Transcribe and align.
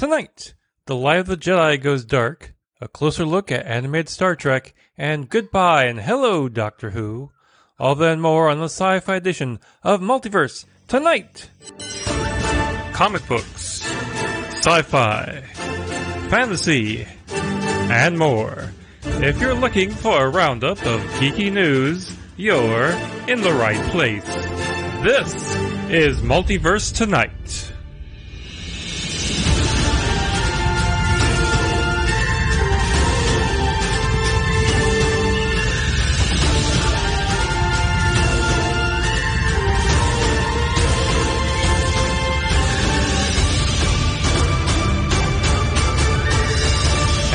Tonight, 0.00 0.54
The 0.86 0.96
Light 0.96 1.18
of 1.18 1.26
the 1.26 1.36
Jedi 1.36 1.78
goes 1.78 2.06
dark, 2.06 2.54
a 2.80 2.88
closer 2.88 3.26
look 3.26 3.52
at 3.52 3.66
animated 3.66 4.08
Star 4.08 4.34
Trek, 4.34 4.72
and 4.96 5.28
goodbye 5.28 5.84
and 5.84 6.00
hello, 6.00 6.48
Doctor 6.48 6.92
Who. 6.92 7.32
All 7.78 7.94
that 7.96 8.12
and 8.12 8.22
more 8.22 8.48
on 8.48 8.60
the 8.60 8.64
sci 8.64 9.00
fi 9.00 9.16
edition 9.16 9.60
of 9.82 10.00
Multiverse 10.00 10.64
Tonight! 10.88 11.50
Comic 12.94 13.28
books, 13.28 13.82
sci 13.82 14.80
fi, 14.80 15.42
fantasy, 16.30 17.06
and 17.28 18.18
more. 18.18 18.72
If 19.02 19.38
you're 19.38 19.52
looking 19.52 19.90
for 19.90 20.24
a 20.24 20.30
roundup 20.30 20.78
of 20.86 21.02
geeky 21.18 21.52
news, 21.52 22.16
you're 22.38 22.88
in 23.28 23.42
the 23.42 23.52
right 23.52 23.82
place. 23.90 24.24
This 25.04 25.34
is 25.90 26.22
Multiverse 26.22 26.96
Tonight. 26.96 27.69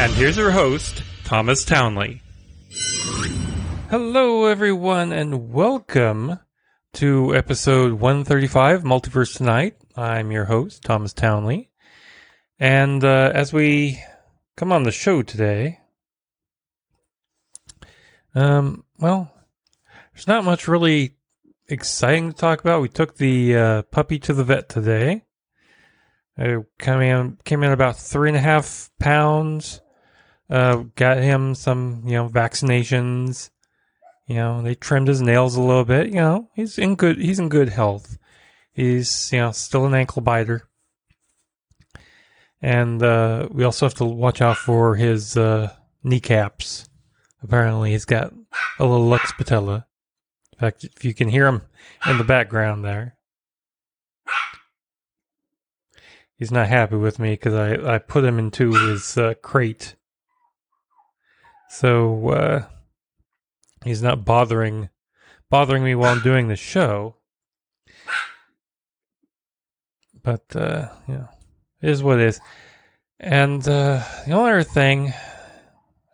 And 0.05 0.13
here's 0.13 0.37
your 0.37 0.51
host, 0.51 1.01
Thomas 1.23 1.65
Townley. 1.65 2.21
Hello, 3.89 4.45
everyone, 4.45 5.11
and 5.11 5.51
welcome 5.51 6.37
to 6.93 7.35
episode 7.35 7.93
135, 7.93 8.83
Multiverse 8.83 9.35
Tonight. 9.35 9.77
I'm 9.97 10.31
your 10.31 10.45
host, 10.45 10.83
Thomas 10.83 11.11
Townley. 11.11 11.71
And 12.59 13.03
uh, 13.03 13.31
as 13.33 13.51
we 13.51 13.99
come 14.55 14.71
on 14.71 14.83
the 14.83 14.91
show 14.91 15.23
today, 15.23 15.79
um, 18.35 18.83
well, 18.99 19.33
there's 20.13 20.27
not 20.27 20.45
much 20.45 20.67
really 20.67 21.15
exciting 21.67 22.31
to 22.31 22.37
talk 22.37 22.59
about. 22.59 22.83
We 22.83 22.89
took 22.89 23.15
the 23.15 23.55
uh, 23.55 23.81
puppy 23.81 24.19
to 24.19 24.35
the 24.35 24.43
vet 24.43 24.69
today. 24.69 25.23
It 26.37 26.63
came 26.77 27.01
in, 27.01 27.39
came 27.43 27.63
in 27.63 27.71
about 27.71 27.97
three 27.97 28.29
and 28.29 28.37
a 28.37 28.41
half 28.41 28.91
pounds. 28.99 29.81
Uh, 30.49 30.83
got 30.95 31.17
him 31.17 31.55
some, 31.55 32.03
you 32.05 32.13
know, 32.13 32.29
vaccinations. 32.29 33.49
You 34.27 34.35
know, 34.35 34.61
they 34.61 34.75
trimmed 34.75 35.07
his 35.07 35.21
nails 35.21 35.55
a 35.55 35.61
little 35.61 35.85
bit. 35.85 36.07
You 36.07 36.15
know, 36.15 36.49
he's 36.55 36.77
in 36.77 36.95
good. 36.95 37.17
He's 37.17 37.39
in 37.39 37.49
good 37.49 37.69
health. 37.69 38.17
He's, 38.73 39.31
you 39.31 39.39
know, 39.39 39.51
still 39.51 39.85
an 39.85 39.93
ankle 39.93 40.21
biter. 40.21 40.67
And 42.61 43.01
uh, 43.01 43.47
we 43.51 43.63
also 43.63 43.85
have 43.85 43.93
to 43.95 44.05
watch 44.05 44.41
out 44.41 44.57
for 44.57 44.95
his 44.95 45.37
uh, 45.37 45.71
kneecaps. 46.03 46.89
Apparently, 47.43 47.91
he's 47.91 48.05
got 48.05 48.33
a 48.79 48.85
little 48.85 49.05
lux 49.05 49.31
patella. 49.33 49.85
In 50.53 50.59
fact, 50.59 50.83
if 50.83 51.05
you 51.05 51.13
can 51.13 51.29
hear 51.29 51.47
him 51.47 51.61
in 52.07 52.17
the 52.17 52.23
background 52.23 52.83
there, 52.83 53.17
he's 56.37 56.51
not 56.51 56.67
happy 56.67 56.95
with 56.95 57.19
me 57.19 57.31
because 57.31 57.53
I, 57.53 57.95
I 57.95 57.97
put 57.99 58.23
him 58.23 58.39
into 58.39 58.73
his 58.73 59.17
uh, 59.17 59.33
crate 59.41 59.95
so 61.75 62.29
uh, 62.29 62.65
he's 63.83 64.01
not 64.01 64.23
bothering 64.23 64.89
bothering 65.49 65.83
me 65.83 65.93
while 65.93 66.13
I'm 66.13 66.21
doing 66.21 66.47
the 66.47 66.55
show. 66.55 67.17
But 70.23 70.55
uh, 70.55 70.87
you 71.07 71.15
know, 71.15 71.29
it 71.81 71.89
is 71.89 72.01
what 72.01 72.19
it 72.19 72.27
is. 72.27 72.39
And 73.19 73.61
uh, 73.67 74.03
the 74.25 74.31
only 74.31 74.51
other 74.51 74.63
thing, 74.63 75.13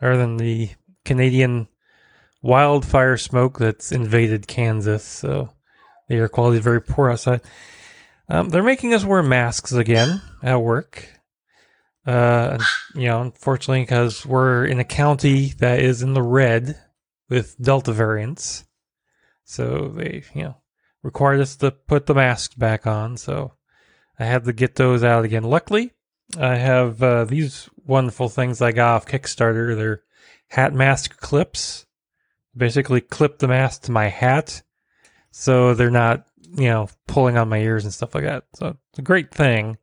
other 0.02 0.18
than 0.18 0.38
the 0.38 0.72
Canadian 1.06 1.68
wildfire 2.42 3.18
smoke 3.18 3.60
that's 3.60 3.92
invaded 3.92 4.48
Kansas, 4.48 5.04
so 5.04 5.52
the 6.08 6.16
air 6.16 6.28
quality 6.28 6.58
is 6.58 6.64
very 6.64 6.82
poor 6.82 7.12
outside. 7.12 7.42
Um, 8.28 8.50
they're 8.50 8.64
making 8.64 8.96
us 8.96 9.06
wear 9.06 9.22
masks 9.22 9.74
again 9.74 10.22
at 10.42 10.62
work. 10.62 11.21
Uh, 12.06 12.58
you 12.96 13.08
know, 13.08 13.22
unfortunately, 13.22 13.82
because 13.82 14.26
we're 14.26 14.66
in 14.66 14.80
a 14.80 14.84
county 14.84 15.54
that 15.60 15.80
is 15.80 16.02
in 16.02 16.14
the 16.14 16.24
red 16.24 16.80
with 17.30 17.56
Delta 17.62 17.94
variants, 17.94 18.66
so 19.44 19.88
they, 19.90 20.24
you 20.34 20.44
know, 20.44 20.56
required 21.04 21.42
us 21.42 21.56
to 21.58 21.72
put 21.72 22.08
the 22.08 22.16
masks 22.16 22.56
back 22.56 22.88
on. 22.88 23.18
So 23.18 23.54
I 24.18 24.26
had 24.26 24.46
to 24.46 24.54
get 24.54 24.76
those 24.76 25.04
out 25.04 25.26
again. 25.26 25.44
Luckily, 25.44 25.94
I 26.40 26.56
have 26.56 27.04
uh, 27.04 27.26
these 27.26 27.70
wonderful 27.86 28.30
things 28.30 28.62
I 28.62 28.72
got 28.72 28.96
off 28.96 29.06
Kickstarter. 29.06 29.76
They're 29.76 30.02
hat 30.48 30.74
mask 30.74 31.18
clips. 31.20 31.86
Basically, 32.56 33.00
clip 33.00 33.40
the 33.40 33.48
mask 33.48 33.84
to 33.84 33.92
my 33.92 34.08
hat, 34.08 34.64
so 35.32 35.74
they're 35.74 35.90
not, 35.90 36.26
you 36.58 36.68
know, 36.68 36.90
pulling 37.08 37.38
on 37.38 37.48
my 37.48 37.60
ears 37.60 37.86
and 37.86 37.94
stuff 37.94 38.14
like 38.14 38.26
that. 38.26 38.44
So 38.56 38.76
it's 38.90 39.00
a 39.00 39.04
great 39.04 39.32
thing. 39.34 39.78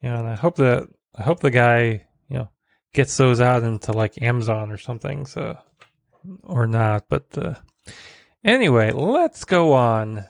You 0.00 0.08
know, 0.08 0.16
and 0.16 0.28
I 0.28 0.34
hope 0.34 0.56
that 0.56 0.88
I 1.20 1.22
hope 1.22 1.40
the 1.40 1.50
guy, 1.50 2.06
you 2.30 2.38
know, 2.38 2.48
gets 2.94 3.14
those 3.18 3.42
out 3.42 3.62
into 3.62 3.92
like 3.92 4.22
Amazon 4.22 4.72
or 4.72 4.78
something. 4.78 5.26
So, 5.26 5.58
or 6.42 6.66
not. 6.66 7.10
But 7.10 7.26
uh, 7.36 7.54
anyway, 8.42 8.90
let's 8.92 9.44
go 9.44 9.74
on 9.74 10.24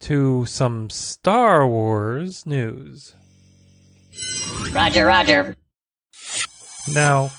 to 0.00 0.46
some 0.46 0.88
Star 0.88 1.68
Wars 1.68 2.46
news. 2.46 3.14
Roger, 4.72 5.04
Roger. 5.04 5.56
Now, 6.94 7.30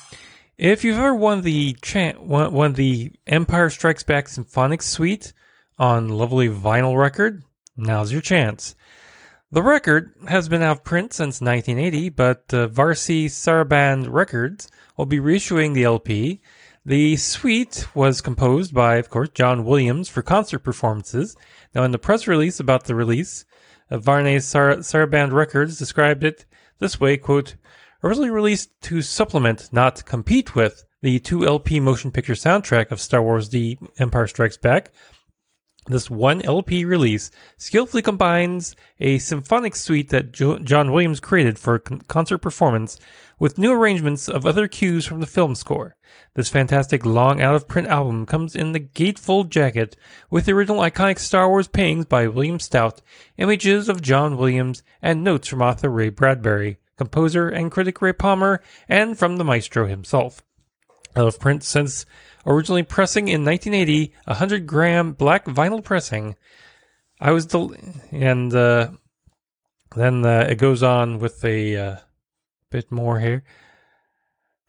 if 0.60 0.84
you've 0.84 1.00
ever 1.00 1.16
won 1.16 1.42
the 1.42 1.76
chan- 1.82 2.28
won, 2.28 2.54
won 2.54 2.74
the 2.74 3.12
Empire 3.26 3.72
Strikes 3.72 4.04
Back 4.04 4.30
Symphonic 4.30 4.84
Suite 4.84 5.34
on 5.80 6.10
lovely 6.10 6.48
vinyl 6.48 6.96
record, 6.96 7.44
now's 7.76 8.12
your 8.12 8.22
chance. 8.22 8.76
The 9.54 9.62
record 9.62 10.14
has 10.30 10.48
been 10.48 10.62
out 10.62 10.78
of 10.78 10.84
print 10.86 11.12
since 11.12 11.42
1980, 11.42 12.08
but 12.08 12.46
uh, 12.54 12.70
Varèse 12.70 13.26
Sarabande 13.26 14.08
Records 14.10 14.72
will 14.96 15.06
be 15.06 15.20
reissuing 15.20 15.74
the 15.74 15.84
LP. 15.84 16.40
The 16.86 17.18
suite 17.18 17.86
was 17.94 18.22
composed 18.22 18.74
by, 18.74 18.96
of 18.96 19.10
course, 19.10 19.28
John 19.34 19.66
Williams 19.66 20.08
for 20.08 20.22
concert 20.22 20.60
performances. 20.60 21.36
Now, 21.76 21.84
in 21.84 21.92
the 21.92 22.00
press 22.00 22.28
release 22.28 22.62
about 22.62 22.86
the 22.86 22.96
release, 22.96 23.44
uh, 23.90 23.98
Varney 23.98 24.40
Sar- 24.40 24.78
Sarabande 24.78 25.34
Records 25.34 25.78
described 25.78 26.24
it 26.24 26.46
this 26.80 27.02
way, 27.02 27.18
quote, 27.18 27.56
originally 28.06 28.30
released 28.30 28.70
to 28.84 29.02
supplement, 29.02 29.68
not 29.74 30.06
compete 30.06 30.56
with, 30.56 30.86
the 31.02 31.20
2 31.20 31.46
LP 31.46 31.82
motion 31.82 32.10
picture 32.12 32.36
soundtrack 32.36 32.90
of 32.90 33.02
Star 33.02 33.22
Wars 33.22 33.50
The 33.50 33.78
Empire 34.00 34.28
Strikes 34.28 34.58
Back, 34.58 34.94
this 35.88 36.12
one 36.12 36.44
LP 36.44 36.86
release 36.86 37.32
skillfully 37.58 38.04
combines 38.04 38.76
a 39.00 39.18
symphonic 39.18 39.76
suite 39.76 40.10
that 40.10 40.32
jo- 40.32 40.60
John 40.60 40.92
Williams 40.92 41.20
created 41.20 41.58
for 41.58 41.80
con- 41.80 42.02
concert 42.02 42.38
performance 42.38 43.00
with 43.40 43.58
new 43.58 43.74
arrangements 43.74 44.30
of 44.30 44.46
other 44.46 44.68
cues 44.68 45.08
from 45.08 45.22
the 45.22 45.26
film 45.26 45.56
score. 45.56 45.96
This 46.36 46.50
fantastic 46.50 47.04
long 47.04 47.42
out 47.42 47.56
of 47.56 47.68
print 47.68 47.88
album 47.88 48.28
comes 48.28 48.56
in 48.56 48.74
the 48.74 48.80
gatefold 48.80 49.50
jacket 49.50 49.96
with 50.30 50.46
the 50.46 50.54
original 50.54 50.82
iconic 50.82 51.18
Star 51.18 51.50
Wars 51.50 51.68
paintings 51.68 52.06
by 52.06 52.28
William 52.28 52.60
Stout, 52.60 53.02
images 53.38 53.90
of 53.90 54.04
John 54.04 54.38
Williams, 54.38 54.84
and 55.02 55.24
notes 55.24 55.48
from 55.48 55.64
author 55.64 55.90
Ray 55.90 56.10
Bradbury, 56.10 56.78
composer 56.96 57.50
and 57.50 57.72
critic 57.72 58.00
Ray 58.04 58.14
Palmer, 58.14 58.62
and 58.88 59.18
from 59.18 59.38
the 59.38 59.44
maestro 59.44 59.88
himself. 59.88 60.44
Out 61.16 61.28
of 61.28 61.40
print 61.40 61.64
since 61.64 62.06
originally 62.46 62.84
pressing 62.84 63.28
in 63.28 63.44
1980, 63.44 64.14
a 64.26 64.30
100 64.32 64.66
gram 64.66 65.12
black 65.14 65.46
vinyl 65.46 65.84
pressing. 65.84 66.36
I 67.20 67.32
was 67.32 67.46
del- 67.46 67.76
and 68.12 68.54
uh, 68.54 68.92
then 69.96 70.26
uh, 70.26 70.48
it 70.50 70.56
goes 70.56 70.84
on 70.84 71.20
with 71.20 71.44
a 71.44 71.76
uh, 71.76 71.96
bit 72.70 72.92
more 72.92 73.20
here. 73.20 73.44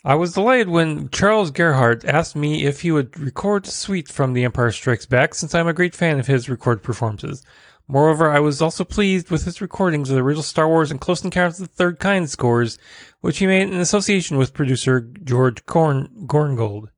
I 0.04 0.16
was 0.16 0.34
delighted 0.34 0.68
when 0.68 1.10
Charles 1.10 1.52
Gerhardt 1.52 2.04
asked 2.04 2.34
me 2.34 2.64
if 2.64 2.80
he 2.80 2.90
would 2.90 3.16
record 3.18 3.66
a 3.66 3.70
suite 3.70 4.08
from 4.08 4.32
The 4.32 4.42
Empire 4.42 4.72
Strikes 4.72 5.06
Back, 5.06 5.32
since 5.32 5.54
I'm 5.54 5.68
a 5.68 5.72
great 5.72 5.94
fan 5.94 6.18
of 6.18 6.26
his 6.26 6.48
recorded 6.48 6.82
performances. 6.82 7.44
Moreover, 7.92 8.30
I 8.30 8.40
was 8.40 8.62
also 8.62 8.84
pleased 8.84 9.30
with 9.30 9.44
his 9.44 9.60
recordings 9.60 10.08
of 10.08 10.16
the 10.16 10.22
original 10.22 10.42
Star 10.42 10.66
Wars 10.66 10.90
and 10.90 10.98
Close 10.98 11.22
Encounters 11.22 11.60
of 11.60 11.68
the 11.68 11.74
Third 11.74 11.98
Kind 11.98 12.30
scores, 12.30 12.78
which 13.20 13.36
he 13.36 13.46
made 13.46 13.68
in 13.68 13.74
association 13.74 14.38
with 14.38 14.54
producer 14.54 15.02
George 15.02 15.66
Gorn- 15.66 16.08
Korngold 16.26 16.88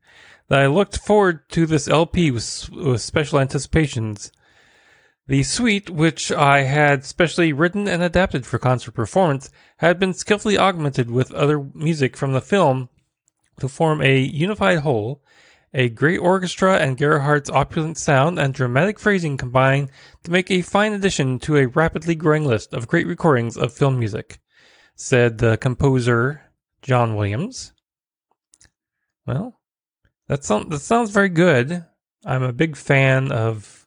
that 0.47 0.61
I 0.61 0.69
looked 0.69 0.99
forward 0.99 1.49
to 1.49 1.67
this 1.67 1.89
LP 1.89 2.31
with, 2.31 2.71
with 2.71 3.01
special 3.01 3.41
anticipations. 3.41 4.31
The 5.27 5.43
suite, 5.43 5.91
which 5.91 6.31
I 6.31 6.63
had 6.63 7.05
specially 7.05 7.53
written 7.53 7.89
and 7.89 8.01
adapted 8.01 8.47
for 8.47 8.61
concert 8.61 8.93
performance, 8.93 9.51
had 9.79 9.99
been 9.99 10.15
skillfully 10.15 10.57
augmented 10.57 11.11
with 11.11 11.33
other 11.33 11.59
music 11.75 12.17
from 12.17 12.35
the 12.35 12.41
film 12.41 12.89
to 13.59 13.67
form 13.67 14.01
a 14.01 14.21
unified 14.21 14.79
whole. 14.79 15.25
A 15.77 15.89
great 15.89 16.19
orchestra 16.19 16.79
and 16.79 16.97
Gerhardt's 16.97 17.51
opulent 17.51 17.99
sound 17.99 18.39
and 18.39 18.55
dramatic 18.55 19.01
phrasing 19.01 19.37
combine 19.37 19.91
to 20.23 20.31
make 20.31 20.49
a 20.49 20.63
fine 20.63 20.93
addition 20.93 21.41
to 21.41 21.57
a 21.57 21.67
rapidly 21.67 22.15
growing 22.15 22.45
list 22.45 22.73
of 22.73 22.87
great 22.87 23.09
recordings 23.09 23.57
of 23.57 23.73
film 23.73 23.99
music. 23.99 24.39
said 24.95 25.39
the 25.39 25.57
composer 25.57 26.43
John 26.81 27.17
Williams. 27.17 27.73
Well, 29.27 29.61
that 30.29 30.45
sounds 30.45 30.69
that 30.69 30.79
sounds 30.79 31.11
very 31.11 31.29
good. 31.29 31.85
I'm 32.25 32.45
a 32.45 32.53
big 32.53 32.77
fan 32.77 33.33
of 33.33 33.87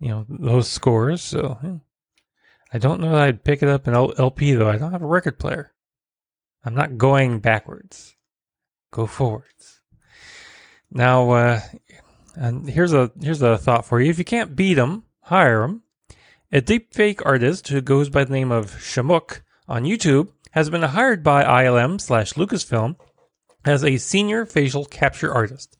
you 0.00 0.08
know 0.08 0.26
those 0.28 0.68
scores, 0.68 1.22
so. 1.22 1.80
I 2.72 2.78
don't 2.78 3.00
know 3.00 3.12
that 3.12 3.22
I'd 3.22 3.44
pick 3.44 3.62
it 3.62 3.68
up 3.68 3.86
in 3.86 3.94
LP 3.94 4.54
though. 4.54 4.68
I 4.68 4.76
don't 4.76 4.92
have 4.92 5.02
a 5.02 5.06
record 5.06 5.38
player. 5.38 5.72
I'm 6.64 6.74
not 6.74 6.98
going 6.98 7.38
backwards. 7.38 8.16
Go 8.90 9.06
forwards. 9.06 9.75
Now, 10.90 11.30
uh, 11.30 11.60
and 12.34 12.68
here's 12.68 12.92
a 12.92 13.10
here's 13.20 13.42
a 13.42 13.58
thought 13.58 13.84
for 13.84 14.00
you. 14.00 14.10
If 14.10 14.18
you 14.18 14.24
can't 14.24 14.56
beat 14.56 14.74
them, 14.74 15.04
hire 15.22 15.62
them. 15.62 15.82
A 16.52 16.60
deepfake 16.60 17.22
artist 17.24 17.68
who 17.68 17.80
goes 17.80 18.08
by 18.08 18.24
the 18.24 18.32
name 18.32 18.52
of 18.52 18.70
Shamook 18.76 19.40
on 19.68 19.84
YouTube 19.84 20.28
has 20.52 20.70
been 20.70 20.82
hired 20.82 21.22
by 21.22 21.44
ILM 21.44 22.00
slash 22.00 22.34
Lucasfilm 22.34 22.96
as 23.64 23.84
a 23.84 23.98
senior 23.98 24.46
facial 24.46 24.84
capture 24.84 25.32
artist. 25.32 25.76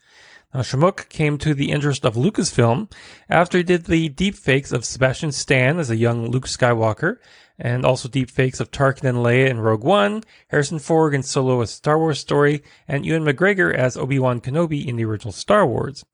Now, 0.52 0.60
Shamook 0.60 1.08
came 1.08 1.38
to 1.38 1.54
the 1.54 1.70
interest 1.70 2.04
of 2.04 2.14
Lucasfilm 2.14 2.90
after 3.28 3.58
he 3.58 3.64
did 3.64 3.84
the 3.84 4.08
deepfakes 4.10 4.72
of 4.72 4.84
Sebastian 4.84 5.32
Stan 5.32 5.78
as 5.78 5.90
a 5.90 5.96
young 5.96 6.30
Luke 6.30 6.46
Skywalker, 6.46 7.18
and 7.58 7.84
also 7.84 8.08
deepfakes 8.08 8.60
of 8.60 8.70
Tarkin 8.70 9.08
and 9.08 9.18
Leia 9.18 9.48
in 9.48 9.60
Rogue 9.60 9.84
One, 9.84 10.22
Harrison 10.48 10.78
Ford 10.78 11.14
in 11.14 11.22
Solo: 11.22 11.60
A 11.60 11.66
Star 11.66 11.98
Wars 11.98 12.20
Story, 12.20 12.62
and 12.86 13.04
Ewan 13.06 13.24
McGregor 13.24 13.74
as 13.74 13.96
Obi-Wan 13.96 14.40
Kenobi 14.40 14.86
in 14.86 14.96
the 14.96 15.04
original 15.04 15.32
Star 15.32 15.66
Wars. 15.66 16.04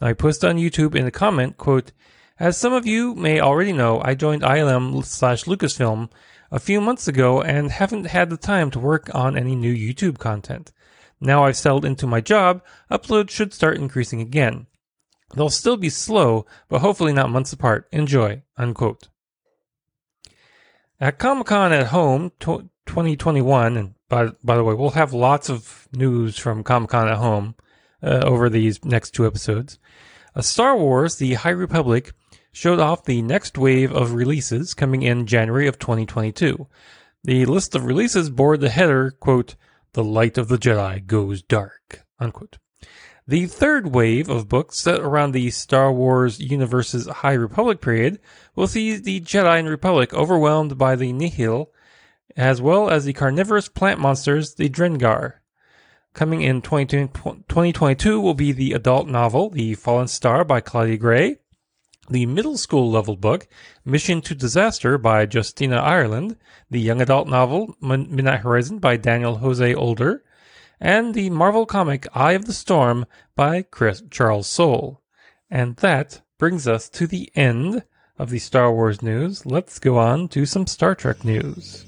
Now, 0.00 0.08
I 0.08 0.12
posted 0.12 0.50
on 0.50 0.56
YouTube 0.56 0.94
in 0.94 1.06
a 1.06 1.10
comment, 1.10 1.56
quote, 1.56 1.92
as 2.40 2.56
some 2.56 2.72
of 2.72 2.86
you 2.86 3.16
may 3.16 3.40
already 3.40 3.72
know, 3.72 4.00
I 4.04 4.14
joined 4.14 4.42
ILM 4.42 5.04
slash 5.04 5.44
Lucasfilm 5.44 6.08
a 6.52 6.60
few 6.60 6.80
months 6.80 7.08
ago 7.08 7.42
and 7.42 7.72
haven't 7.72 8.06
had 8.06 8.30
the 8.30 8.36
time 8.36 8.70
to 8.70 8.78
work 8.78 9.12
on 9.12 9.36
any 9.36 9.56
new 9.56 9.74
YouTube 9.74 10.18
content. 10.18 10.70
Now 11.20 11.44
I've 11.44 11.56
settled 11.56 11.84
into 11.84 12.06
my 12.06 12.20
job, 12.20 12.62
uploads 12.90 13.30
should 13.30 13.52
start 13.52 13.78
increasing 13.78 14.20
again. 14.20 14.68
They'll 15.34 15.50
still 15.50 15.76
be 15.76 15.90
slow, 15.90 16.46
but 16.68 16.80
hopefully 16.80 17.12
not 17.12 17.28
months 17.28 17.52
apart. 17.52 17.88
Enjoy. 17.90 18.42
Unquote. 18.56 19.08
At 21.00 21.18
Comic 21.18 21.46
Con 21.46 21.72
at 21.72 21.86
Home 21.88 22.32
2021, 22.40 23.76
and 23.76 23.94
by, 24.08 24.30
by 24.42 24.56
the 24.56 24.64
way, 24.64 24.74
we'll 24.74 24.90
have 24.90 25.12
lots 25.12 25.48
of 25.48 25.86
news 25.92 26.36
from 26.36 26.64
Comic 26.64 26.90
Con 26.90 27.06
at 27.06 27.18
Home 27.18 27.54
uh, 28.02 28.22
over 28.24 28.50
these 28.50 28.84
next 28.84 29.12
two 29.12 29.24
episodes. 29.24 29.78
A 30.34 30.42
Star 30.42 30.76
Wars 30.76 31.14
The 31.14 31.34
High 31.34 31.50
Republic 31.50 32.12
showed 32.50 32.80
off 32.80 33.04
the 33.04 33.22
next 33.22 33.56
wave 33.56 33.92
of 33.92 34.12
releases 34.12 34.74
coming 34.74 35.02
in 35.02 35.26
January 35.26 35.68
of 35.68 35.78
2022. 35.78 36.66
The 37.22 37.46
list 37.46 37.76
of 37.76 37.84
releases 37.84 38.28
bore 38.28 38.56
the 38.56 38.68
header, 38.68 39.12
quote, 39.12 39.54
the 39.92 40.02
light 40.02 40.36
of 40.36 40.48
the 40.48 40.58
Jedi 40.58 41.06
goes 41.06 41.42
dark, 41.42 42.04
unquote. 42.18 42.58
The 43.28 43.44
third 43.44 43.94
wave 43.94 44.30
of 44.30 44.48
books 44.48 44.78
set 44.78 45.00
around 45.00 45.32
the 45.32 45.50
Star 45.50 45.92
Wars 45.92 46.40
universe's 46.40 47.06
High 47.06 47.34
Republic 47.34 47.82
period 47.82 48.20
will 48.56 48.66
see 48.66 48.96
the 48.96 49.20
Jedi 49.20 49.58
and 49.58 49.68
Republic 49.68 50.14
overwhelmed 50.14 50.78
by 50.78 50.96
the 50.96 51.12
Nihil, 51.12 51.70
as 52.38 52.62
well 52.62 52.88
as 52.88 53.04
the 53.04 53.12
carnivorous 53.12 53.68
plant 53.68 54.00
monsters, 54.00 54.54
the 54.54 54.70
Drengir. 54.70 55.34
Coming 56.14 56.40
in 56.40 56.62
2022 56.62 58.18
will 58.18 58.32
be 58.32 58.52
the 58.52 58.72
adult 58.72 59.06
novel, 59.08 59.50
The 59.50 59.74
Fallen 59.74 60.08
Star 60.08 60.42
by 60.42 60.62
Claudia 60.62 60.96
Gray, 60.96 61.36
the 62.08 62.24
middle 62.24 62.56
school 62.56 62.90
level 62.90 63.14
book, 63.14 63.46
Mission 63.84 64.22
to 64.22 64.34
Disaster 64.34 64.96
by 64.96 65.28
Justina 65.30 65.76
Ireland, 65.76 66.38
the 66.70 66.80
young 66.80 67.02
adult 67.02 67.28
novel, 67.28 67.76
Midnight 67.82 68.40
Horizon 68.40 68.78
by 68.78 68.96
Daniel 68.96 69.36
Jose 69.36 69.74
Older, 69.74 70.24
and 70.80 71.14
the 71.14 71.30
Marvel 71.30 71.66
comic 71.66 72.06
Eye 72.14 72.32
of 72.32 72.44
the 72.46 72.52
Storm 72.52 73.06
by 73.34 73.62
Chris 73.62 74.02
Charles 74.10 74.46
Soule. 74.46 75.02
And 75.50 75.76
that 75.76 76.20
brings 76.38 76.68
us 76.68 76.88
to 76.90 77.06
the 77.06 77.30
end 77.34 77.84
of 78.18 78.30
the 78.30 78.38
Star 78.38 78.72
Wars 78.72 79.02
news. 79.02 79.46
Let's 79.46 79.78
go 79.78 79.98
on 79.98 80.28
to 80.28 80.46
some 80.46 80.66
Star 80.66 80.94
Trek 80.94 81.24
news. 81.24 81.84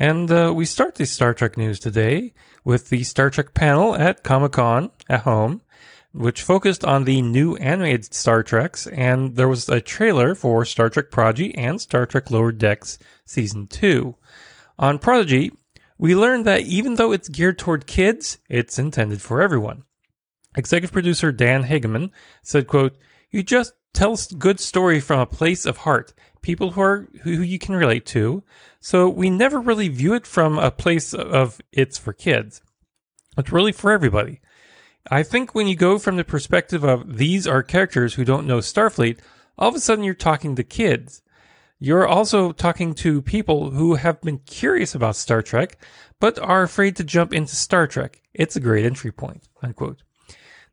And 0.00 0.30
uh, 0.30 0.52
we 0.54 0.64
start 0.64 0.94
the 0.94 1.06
Star 1.06 1.34
Trek 1.34 1.56
news 1.56 1.80
today 1.80 2.32
with 2.64 2.88
the 2.88 3.02
Star 3.02 3.30
Trek 3.30 3.52
panel 3.52 3.96
at 3.96 4.22
Comic 4.22 4.52
Con 4.52 4.90
at 5.08 5.20
home, 5.20 5.62
which 6.12 6.42
focused 6.42 6.84
on 6.84 7.04
the 7.04 7.22
new 7.22 7.56
animated 7.56 8.14
Star 8.14 8.42
Treks. 8.42 8.86
And 8.86 9.36
there 9.36 9.48
was 9.48 9.68
a 9.68 9.80
trailer 9.80 10.34
for 10.34 10.64
Star 10.64 10.88
Trek 10.88 11.10
Prodigy 11.10 11.54
and 11.54 11.80
Star 11.80 12.06
Trek 12.06 12.30
Lower 12.30 12.52
Decks 12.52 12.98
Season 13.24 13.66
2. 13.66 14.14
On 14.78 14.98
Prodigy, 14.98 15.52
we 15.98 16.14
learned 16.14 16.44
that 16.44 16.62
even 16.62 16.94
though 16.94 17.12
it's 17.12 17.28
geared 17.28 17.58
toward 17.58 17.86
kids, 17.86 18.38
it's 18.48 18.78
intended 18.78 19.20
for 19.20 19.42
everyone. 19.42 19.84
Executive 20.56 20.92
producer 20.92 21.32
Dan 21.32 21.64
Hageman 21.64 22.10
said, 22.42 22.66
quote, 22.66 22.96
You 23.30 23.42
just 23.42 23.72
tell 23.92 24.14
a 24.14 24.34
good 24.36 24.60
story 24.60 25.00
from 25.00 25.20
a 25.20 25.26
place 25.26 25.66
of 25.66 25.78
heart, 25.78 26.14
people 26.40 26.72
who 26.72 26.80
are 26.80 27.08
who 27.22 27.30
you 27.30 27.58
can 27.58 27.74
relate 27.74 28.06
to. 28.06 28.42
So 28.80 29.08
we 29.08 29.28
never 29.28 29.60
really 29.60 29.88
view 29.88 30.14
it 30.14 30.26
from 30.26 30.58
a 30.58 30.70
place 30.70 31.12
of 31.12 31.60
it's 31.72 31.98
for 31.98 32.12
kids. 32.12 32.62
It's 33.36 33.52
really 33.52 33.72
for 33.72 33.90
everybody. 33.90 34.40
I 35.10 35.22
think 35.22 35.54
when 35.54 35.66
you 35.66 35.74
go 35.74 35.98
from 35.98 36.16
the 36.16 36.24
perspective 36.24 36.84
of 36.84 37.16
these 37.16 37.46
are 37.46 37.62
characters 37.62 38.14
who 38.14 38.24
don't 38.24 38.46
know 38.46 38.58
Starfleet, 38.58 39.18
all 39.56 39.68
of 39.68 39.74
a 39.74 39.80
sudden 39.80 40.04
you're 40.04 40.14
talking 40.14 40.54
to 40.56 40.62
kids. 40.62 41.22
You're 41.78 42.06
also 42.06 42.52
talking 42.52 42.92
to 42.96 43.22
people 43.22 43.70
who 43.70 43.94
have 43.94 44.20
been 44.20 44.38
curious 44.40 44.94
about 44.94 45.16
Star 45.16 45.40
Trek, 45.42 45.78
but 46.20 46.38
are 46.38 46.62
afraid 46.62 46.96
to 46.96 47.04
jump 47.04 47.32
into 47.32 47.56
Star 47.56 47.86
Trek. 47.86 48.20
It's 48.34 48.56
a 48.56 48.60
great 48.60 48.84
entry 48.84 49.12
point. 49.12 49.48
Unquote. 49.62 50.02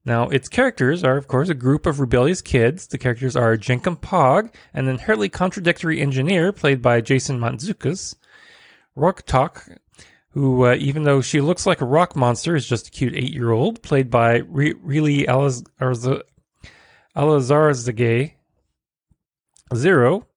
Now, 0.03 0.29
its 0.29 0.49
characters 0.49 1.03
are, 1.03 1.17
of 1.17 1.27
course, 1.27 1.49
a 1.49 1.55
group 1.55 1.85
of 1.85 1.99
rebellious 1.99 2.41
kids. 2.41 2.87
The 2.87 2.97
characters 2.97 3.35
are 3.35 3.57
Jankom 3.57 3.99
Pog, 3.99 4.53
an 4.73 4.87
inherently 4.87 5.29
contradictory 5.29 6.01
engineer 6.01 6.51
played 6.51 6.81
by 6.81 7.01
Jason 7.01 7.39
Mantzoukas, 7.39 8.15
Rok-Tahk, 8.95 9.79
who, 10.35 10.65
uh, 10.65 10.75
even 10.75 11.03
though 11.03 11.21
she 11.21 11.39
looks 11.39 11.65
like 11.65 11.79
a 11.79 11.85
rock 11.85 12.13
monster, 12.13 12.55
is 12.55 12.67
just 12.67 12.89
a 12.89 12.91
cute 12.91 13.15
eight-year-old, 13.15 13.81
played 13.81 14.09
by 14.09 14.39
Re- 14.39 14.73
Rylee 14.73 15.25
Alazraqui. 17.15 18.33
Zero 19.73 20.27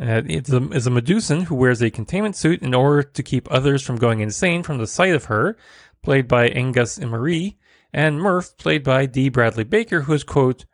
uh, 0.00 0.22
is, 0.26 0.52
a, 0.52 0.70
is 0.70 0.86
a 0.86 0.90
Medusan 0.90 1.42
who 1.42 1.56
wears 1.56 1.82
a 1.82 1.90
containment 1.90 2.36
suit 2.36 2.62
in 2.62 2.72
order 2.72 3.02
to 3.02 3.22
keep 3.24 3.50
others 3.50 3.82
from 3.82 3.96
going 3.96 4.20
insane 4.20 4.62
from 4.62 4.78
the 4.78 4.86
sight 4.86 5.14
of 5.14 5.24
her, 5.24 5.56
played 6.04 6.28
by 6.28 6.46
Angus 6.50 6.96
Imrie 6.96 7.56
and 7.92 8.20
Murph, 8.20 8.56
played 8.58 8.84
by 8.84 9.06
D. 9.06 9.28
Bradley 9.28 9.64
Baker, 9.64 10.02
who 10.02 10.12
is, 10.12 10.22
quote, 10.22 10.66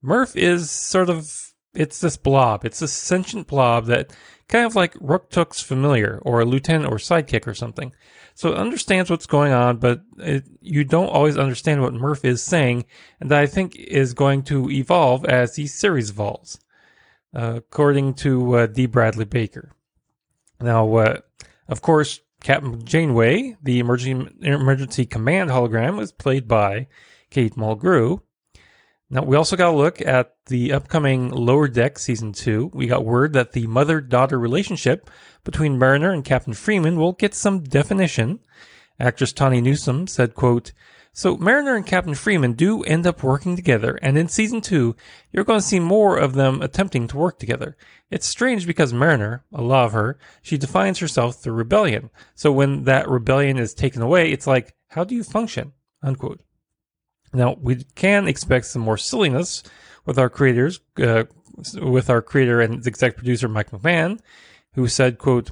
Murph 0.00 0.34
is 0.34 0.70
sort 0.70 1.10
of, 1.10 1.49
it's 1.74 2.00
this 2.00 2.16
blob. 2.16 2.64
It's 2.64 2.80
this 2.80 2.92
sentient 2.92 3.46
blob 3.46 3.86
that 3.86 4.12
kind 4.48 4.66
of 4.66 4.74
like 4.74 4.96
Rok-Tahk's 5.00 5.60
familiar 5.62 6.18
or 6.22 6.40
a 6.40 6.44
lieutenant 6.44 6.92
or 6.92 6.96
sidekick 6.96 7.46
or 7.46 7.54
something. 7.54 7.92
So 8.34 8.50
it 8.50 8.58
understands 8.58 9.10
what's 9.10 9.26
going 9.26 9.52
on, 9.52 9.76
but 9.76 10.02
it, 10.18 10.44
you 10.60 10.82
don't 10.84 11.08
always 11.08 11.36
understand 11.36 11.82
what 11.82 11.94
Murph 11.94 12.24
is 12.24 12.42
saying, 12.42 12.86
and 13.20 13.30
that 13.30 13.40
I 13.40 13.46
think 13.46 13.76
is 13.76 14.14
going 14.14 14.42
to 14.44 14.70
evolve 14.70 15.24
as 15.24 15.54
the 15.54 15.66
series 15.66 16.10
evolves, 16.10 16.58
uh, 17.34 17.54
according 17.56 18.14
to 18.14 18.56
uh, 18.56 18.66
D. 18.66 18.86
Bradley 18.86 19.26
Baker. 19.26 19.72
Now, 20.60 20.94
uh, 20.96 21.18
of 21.68 21.82
course, 21.82 22.20
Captain 22.42 22.84
Janeway, 22.84 23.56
the 23.62 23.78
emergency, 23.78 24.34
emergency 24.40 25.04
command 25.04 25.50
hologram, 25.50 25.96
was 25.96 26.10
played 26.10 26.48
by 26.48 26.86
Kate 27.28 27.54
Mulgrew. 27.54 28.22
Now, 29.12 29.24
we 29.24 29.36
also 29.36 29.56
got 29.56 29.74
a 29.74 29.76
look 29.76 30.00
at 30.00 30.36
the 30.46 30.72
upcoming 30.72 31.30
Lower 31.30 31.66
Deck 31.66 31.98
Season 31.98 32.32
2. 32.32 32.70
We 32.72 32.86
got 32.86 33.04
word 33.04 33.32
that 33.32 33.52
the 33.52 33.66
mother 33.66 34.00
daughter 34.00 34.38
relationship 34.38 35.10
between 35.42 35.78
Mariner 35.78 36.12
and 36.12 36.24
Captain 36.24 36.54
Freeman 36.54 36.96
will 36.96 37.12
get 37.12 37.34
some 37.34 37.64
definition. 37.64 38.38
Actress 39.00 39.32
Tawny 39.32 39.60
Newsome 39.60 40.06
said, 40.06 40.34
quote, 40.34 40.72
so 41.12 41.36
Mariner 41.36 41.74
and 41.74 41.84
Captain 41.84 42.14
Freeman 42.14 42.52
do 42.52 42.84
end 42.84 43.04
up 43.04 43.24
working 43.24 43.56
together, 43.56 43.98
and 44.00 44.16
in 44.16 44.28
season 44.28 44.60
two, 44.60 44.94
you're 45.32 45.44
going 45.44 45.58
to 45.58 45.66
see 45.66 45.80
more 45.80 46.16
of 46.16 46.34
them 46.34 46.62
attempting 46.62 47.08
to 47.08 47.16
work 47.16 47.40
together. 47.40 47.76
It's 48.10 48.28
strange 48.28 48.64
because 48.64 48.92
Mariner, 48.92 49.44
I 49.52 49.60
love 49.60 49.90
her, 49.92 50.20
she 50.40 50.56
defines 50.56 51.00
herself 51.00 51.36
through 51.36 51.54
rebellion. 51.54 52.10
So 52.36 52.52
when 52.52 52.84
that 52.84 53.08
rebellion 53.08 53.58
is 53.58 53.74
taken 53.74 54.02
away, 54.02 54.30
it's 54.30 54.46
like, 54.46 54.76
how 54.88 55.02
do 55.02 55.16
you 55.16 55.24
function? 55.24 55.72
Unquote. 56.00 56.42
Now, 57.32 57.56
we 57.60 57.84
can 57.94 58.26
expect 58.26 58.66
some 58.66 58.82
more 58.82 58.96
silliness 58.96 59.62
with 60.04 60.18
our 60.18 60.28
creators, 60.28 60.80
uh, 60.98 61.24
with 61.80 62.10
our 62.10 62.22
creator 62.22 62.60
and 62.60 62.86
exec 62.86 63.16
producer 63.16 63.48
Mike 63.48 63.70
McMahan, 63.70 64.20
who 64.72 64.88
said, 64.88 65.18
quote, 65.18 65.50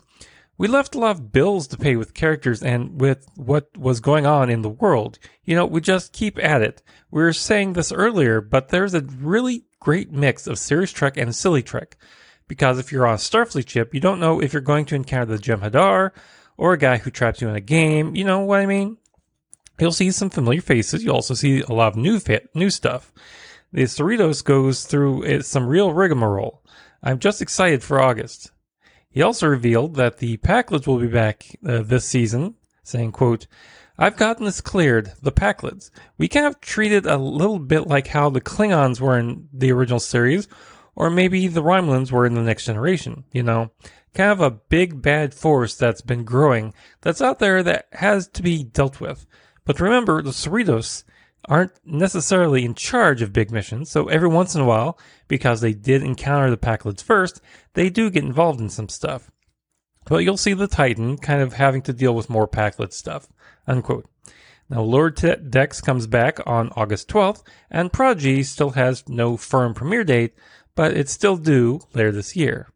we 0.57 0.67
left 0.67 0.97
a 0.97 0.99
lot 0.99 1.13
of 1.13 1.31
bills 1.31 1.69
to 1.69 1.77
pay 1.77 1.95
with 1.95 2.15
characters 2.15 2.65
and 2.65 3.01
with 3.01 3.29
what 3.37 3.77
was 3.79 4.01
going 4.01 4.27
on 4.27 4.51
in 4.51 4.63
the 4.63 4.69
world. 4.69 5.21
You 5.45 5.55
know, 5.55 5.65
we 5.65 5.81
just 5.81 6.13
keep 6.13 6.37
at 6.43 6.63
it. 6.63 6.83
We 7.13 7.23
were 7.23 7.33
saying 7.33 7.73
this 7.73 7.93
earlier, 7.93 8.41
but 8.41 8.71
there's 8.71 8.93
a 8.93 9.03
really 9.03 9.65
great 9.79 10.11
mix 10.11 10.49
of 10.49 10.59
serious 10.59 10.91
Trek 10.91 11.17
and 11.17 11.35
silly 11.35 11.63
Trek. 11.63 11.97
Because 12.49 12.79
if 12.79 12.91
you're 12.91 13.07
on 13.07 13.15
a 13.15 13.19
Starfleet 13.19 13.69
ship, 13.69 13.95
you 13.95 14.01
don't 14.01 14.19
know 14.19 14.43
if 14.43 14.53
you're 14.53 14.61
going 14.61 14.87
to 14.87 14.97
encounter 14.97 15.37
the 15.37 15.43
Jem'Hadar 15.43 16.11
or 16.57 16.73
a 16.73 16.79
guy 16.79 16.97
who 16.97 17.11
traps 17.11 17.41
you 17.41 17.49
in 17.49 17.55
a 17.55 17.61
game. 17.61 18.17
You 18.17 18.25
know 18.25 18.41
what 18.41 18.59
I 18.59 18.67
mean? 18.67 18.97
You'll 19.79 19.93
see 19.93 20.11
some 20.11 20.31
familiar 20.31 20.61
faces. 20.61 21.05
You'll 21.05 21.15
also 21.15 21.35
see 21.35 21.61
a 21.61 21.73
lot 21.73 21.93
of 21.93 21.97
new 21.97 22.19
fit, 22.19 22.49
new 22.55 22.71
stuff. 22.71 23.13
The 23.73 23.85
Cerritos 23.85 24.43
goes 24.43 24.85
through 24.85 25.43
some 25.43 25.67
real 25.67 25.93
rigmarole. 25.93 26.65
I'm 27.03 27.19
just 27.19 27.43
excited 27.43 27.83
for 27.83 28.01
August. 28.01 28.51
He 29.11 29.23
also 29.23 29.47
revealed 29.47 29.97
that 29.97 30.19
the 30.19 30.37
Pakleds 30.39 30.87
will 30.87 30.99
be 30.99 31.07
back 31.07 31.57
uh, 31.67 31.83
this 31.83 32.05
season, 32.05 32.55
saying, 32.83 33.13
quote, 33.13 33.47
I've 33.99 34.17
gotten 34.17 34.45
this 34.45 34.61
cleared, 34.61 35.13
the 35.23 35.33
Pakleds. 35.33 35.91
We 36.19 36.29
kind 36.29 36.47
of 36.47 36.61
treat 36.61 36.93
it 36.93 37.05
a 37.07 37.17
little 37.17 37.59
bit 37.59 37.87
like 37.87 38.09
how 38.09 38.31
the 38.31 38.41
Klingons 38.41 39.01
were 39.01 39.19
in 39.19 39.49
the 39.53 39.73
original 39.73 39.99
series, 40.01 40.47
or 40.95 41.11
maybe 41.11 41.49
the 41.49 41.63
Romulans 41.63 42.13
were 42.13 42.27
in 42.27 42.35
the 42.35 42.43
next 42.43 42.67
generation, 42.67 43.25
you 43.33 43.43
know? 43.43 43.71
Kind 44.15 44.31
of 44.31 44.41
a 44.41 44.51
big 44.51 45.03
bad 45.03 45.35
force 45.35 45.75
that's 45.75 46.01
been 46.01 46.25
growing, 46.25 46.75
that's 47.01 47.21
out 47.21 47.39
there 47.39 47.63
that 47.63 47.89
has 47.93 48.29
to 48.29 48.43
be 48.43 48.63
dealt 48.63 49.01
with. 49.01 49.27
But 49.69 49.81
remember, 49.81 50.23
the 50.23 50.31
Cerritos 50.31 51.05
aren't 51.47 51.73
necessarily 51.85 52.65
in 52.65 52.75
charge 52.75 53.21
of 53.21 53.35
big 53.35 53.51
missions, 53.51 53.91
so 53.91 54.09
every 54.09 54.29
once 54.29 54.55
in 54.55 54.63
a 54.63 54.65
while, 54.65 54.99
because 55.29 55.61
they 55.61 55.75
did 55.75 56.03
encounter 56.03 56.49
the 56.49 56.57
Pakleds 56.57 57.03
first, 57.03 57.43
they 57.75 57.91
do 57.91 58.09
get 58.09 58.25
involved 58.25 58.63
in 58.63 58.71
some 58.71 58.89
stuff. 58.89 59.31
But 60.07 60.25
you'll 60.25 60.39
see 60.39 60.55
the 60.55 60.69
Titan 60.69 61.19
kind 61.19 61.43
of 61.43 61.53
having 61.53 61.83
to 61.83 61.93
deal 61.93 62.15
with 62.15 62.31
more 62.31 62.49
Pakled 62.49 62.95
stuff. 62.95 63.29
Unquote. 63.67 64.09
Now, 64.71 64.81
Lower 64.81 65.11
Decks 65.11 65.83
comes 65.83 66.07
back 66.07 66.41
on 66.47 66.73
August 66.75 67.11
12th, 67.11 67.43
and 67.71 67.93
Prodigy 67.93 68.45
still 68.45 68.71
has 68.71 69.07
no 69.07 69.37
firm 69.37 69.75
premiere 69.75 70.03
date, 70.03 70.35
but 70.77 70.97
it's 70.97 71.13
still 71.13 71.37
due 71.37 71.81
later 71.93 72.11
this 72.11 72.35
year. 72.35 72.73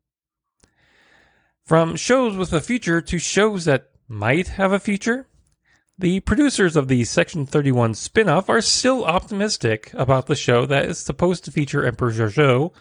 From 1.64 1.96
shows 1.96 2.36
with 2.36 2.52
a 2.52 2.60
future 2.60 3.00
to 3.00 3.18
shows 3.18 3.64
that 3.64 3.88
might 4.08 4.48
have 4.48 4.72
a 4.72 4.78
future, 4.78 5.26
the 5.98 6.20
producers 6.20 6.76
of 6.76 6.88
the 6.88 7.04
Section 7.04 7.46
31 7.46 7.94
spin-off 7.94 8.48
are 8.48 8.60
still 8.60 9.04
optimistic 9.04 9.92
about 9.94 10.26
the 10.26 10.34
show 10.34 10.66
that 10.66 10.86
is 10.86 10.98
supposed 10.98 11.44
to 11.44 11.52
feature 11.52 11.84
Emperor 11.84 12.10
Georgiou 12.10 12.72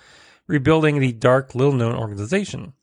rebuilding 0.47 0.99
the 0.99 1.11
dark, 1.11 1.53
little-known 1.53 1.95
organization. 1.95 2.73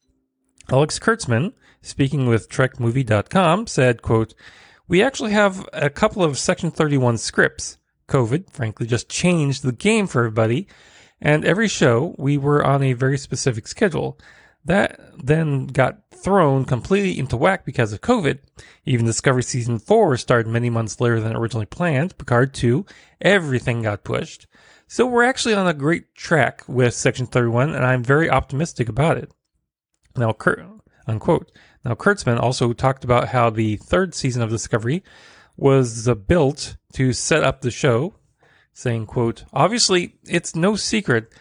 Alex 0.71 0.99
Kurtzman, 0.99 1.55
speaking 1.81 2.27
with 2.27 2.49
TrekMovie.com, 2.49 3.67
said, 3.67 4.03
quote, 4.03 4.35
We 4.87 5.03
actually 5.03 5.33
have 5.33 5.67
a 5.73 5.91
couple 5.91 6.23
of 6.23 6.39
Section 6.39 6.71
31 6.71 7.19
scripts. 7.19 7.79
COVID, 8.09 8.51
frankly, 8.51 8.87
just 8.87 9.09
changed 9.09 9.63
the 9.63 9.73
game 9.73 10.07
for 10.07 10.21
everybody, 10.21 10.67
and 11.21 11.45
every 11.45 11.69
show 11.69 12.15
we 12.19 12.39
were 12.39 12.65
on 12.65 12.83
a 12.83 12.95
very 12.95 13.19
specific 13.19 13.67
schedule. 13.67 14.19
That 14.69 15.01
then 15.17 15.67
got 15.67 15.99
thrown 16.15 16.67
completely 16.67 17.19
into 17.19 17.39
whack 17.39 17.65
because 17.65 17.95
of 17.95 18.03
COVID. 18.03 18.39
Even 18.85 19.07
Discovery 19.07 19.43
Season 19.43 19.79
4 19.79 20.19
started 20.19 20.47
many 20.47 20.69
months 20.69 21.01
later 21.01 21.21
than 21.21 21.35
originally 21.35 21.65
planned. 21.65 22.19
Picard 22.19 22.53
2, 22.53 22.85
everything 23.23 23.83
got 23.83 24.05
pushed. 24.05 24.47
So 24.87 25.07
we're 25.07 25.25
actually 25.25 25.55
on 25.55 25.67
a 25.67 25.73
great 25.73 26.15
track 26.15 26.65
with 26.69 26.93
Section 26.93 27.25
31, 27.25 27.75
and 27.75 27.85
I'm 27.85 28.05
very 28.05 28.29
optimistic 28.29 28.91
about 28.91 29.17
it. 29.17 29.33
Now, 30.17 30.35
Kurt, 30.35 30.63
unquote. 31.07 31.51
Now, 31.83 31.95
Kurtzman 31.95 32.39
also 32.39 32.75
talked 32.75 33.05
about 33.05 33.29
how 33.29 33.49
the 33.49 33.77
third 33.77 34.15
season 34.15 34.43
of 34.43 34.51
Discovery 34.51 35.03
was 35.57 36.09
built 36.27 36.77
to 36.93 37.15
set 37.15 37.43
up 37.43 37.63
the 37.63 37.71
show, 37.71 38.17
saying, 38.75 39.07
quote, 39.07 39.45
obviously, 39.53 40.17
it's 40.27 40.55
no 40.55 40.77
secret 40.77 41.33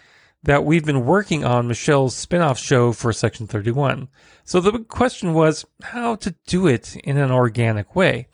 that 0.47 0.63
we've 0.63 0.85
been 0.85 1.05
working 1.05 1.43
on 1.43 1.67
Michelle's 1.67 2.15
spin-off 2.15 2.57
show 2.57 2.93
for 2.93 3.11
Section 3.11 3.47
31. 3.47 4.07
So 4.45 4.61
the 4.61 4.71
big 4.71 4.87
question 4.87 5.33
was 5.33 5.65
how 5.83 6.15
to 6.15 6.33
do 6.47 6.67
it 6.67 6.95
in 7.03 7.17
an 7.17 7.31
organic 7.31 7.97
way. 7.97 8.29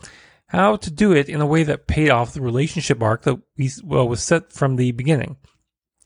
How 0.45 0.75
to 0.75 0.91
do 0.91 1.11
it 1.11 1.27
in 1.27 1.41
a 1.41 1.47
way 1.47 1.63
that 1.63 1.87
paid 1.87 2.11
off 2.11 2.35
the 2.35 2.41
relationship 2.41 3.01
arc 3.01 3.23
that 3.23 3.41
we, 3.57 3.71
well, 3.83 4.07
was 4.07 4.21
set 4.21 4.53
from 4.53 4.75
the 4.75 4.91
beginning. 4.91 5.37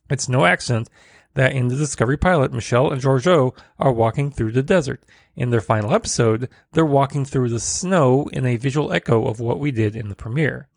It's 0.09 0.29
no 0.29 0.45
accident 0.45 0.89
that 1.33 1.51
in 1.51 1.67
the 1.67 1.75
Discovery 1.75 2.15
pilot, 2.15 2.53
Michelle 2.53 2.89
and 2.89 3.01
Georgiou 3.01 3.53
are 3.77 3.91
walking 3.91 4.31
through 4.31 4.53
the 4.53 4.63
desert. 4.63 5.03
In 5.35 5.49
their 5.49 5.59
final 5.59 5.93
episode, 5.93 6.47
they're 6.71 6.85
walking 6.85 7.25
through 7.25 7.49
the 7.49 7.59
snow 7.59 8.29
in 8.31 8.45
a 8.45 8.55
visual 8.55 8.93
echo 8.93 9.27
of 9.27 9.41
what 9.41 9.59
we 9.59 9.71
did 9.71 9.93
in 9.93 10.07
the 10.07 10.15
premiere. 10.15 10.69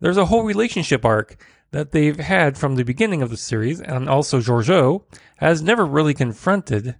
There's 0.00 0.16
a 0.16 0.26
whole 0.26 0.44
relationship 0.44 1.04
arc 1.04 1.44
that 1.74 1.90
they've 1.90 2.20
had 2.20 2.56
from 2.56 2.76
the 2.76 2.84
beginning 2.84 3.20
of 3.20 3.30
the 3.30 3.36
series, 3.36 3.80
and 3.80 4.08
also 4.08 4.38
Georgiou 4.38 5.02
has 5.38 5.60
never 5.60 5.84
really 5.84 6.14
confronted 6.14 6.94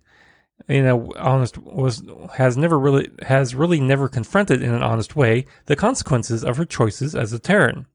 in 0.68 0.84
a 0.84 1.12
honest 1.16 1.56
was 1.58 2.02
has 2.34 2.56
never 2.56 2.76
really 2.76 3.08
has 3.22 3.54
really 3.54 3.78
never 3.78 4.08
confronted 4.08 4.62
in 4.62 4.74
an 4.74 4.82
honest 4.82 5.14
way 5.14 5.46
the 5.66 5.76
consequences 5.76 6.42
of 6.42 6.56
her 6.56 6.64
choices 6.64 7.14
as 7.14 7.32
a 7.32 7.38
Terran. 7.38 7.86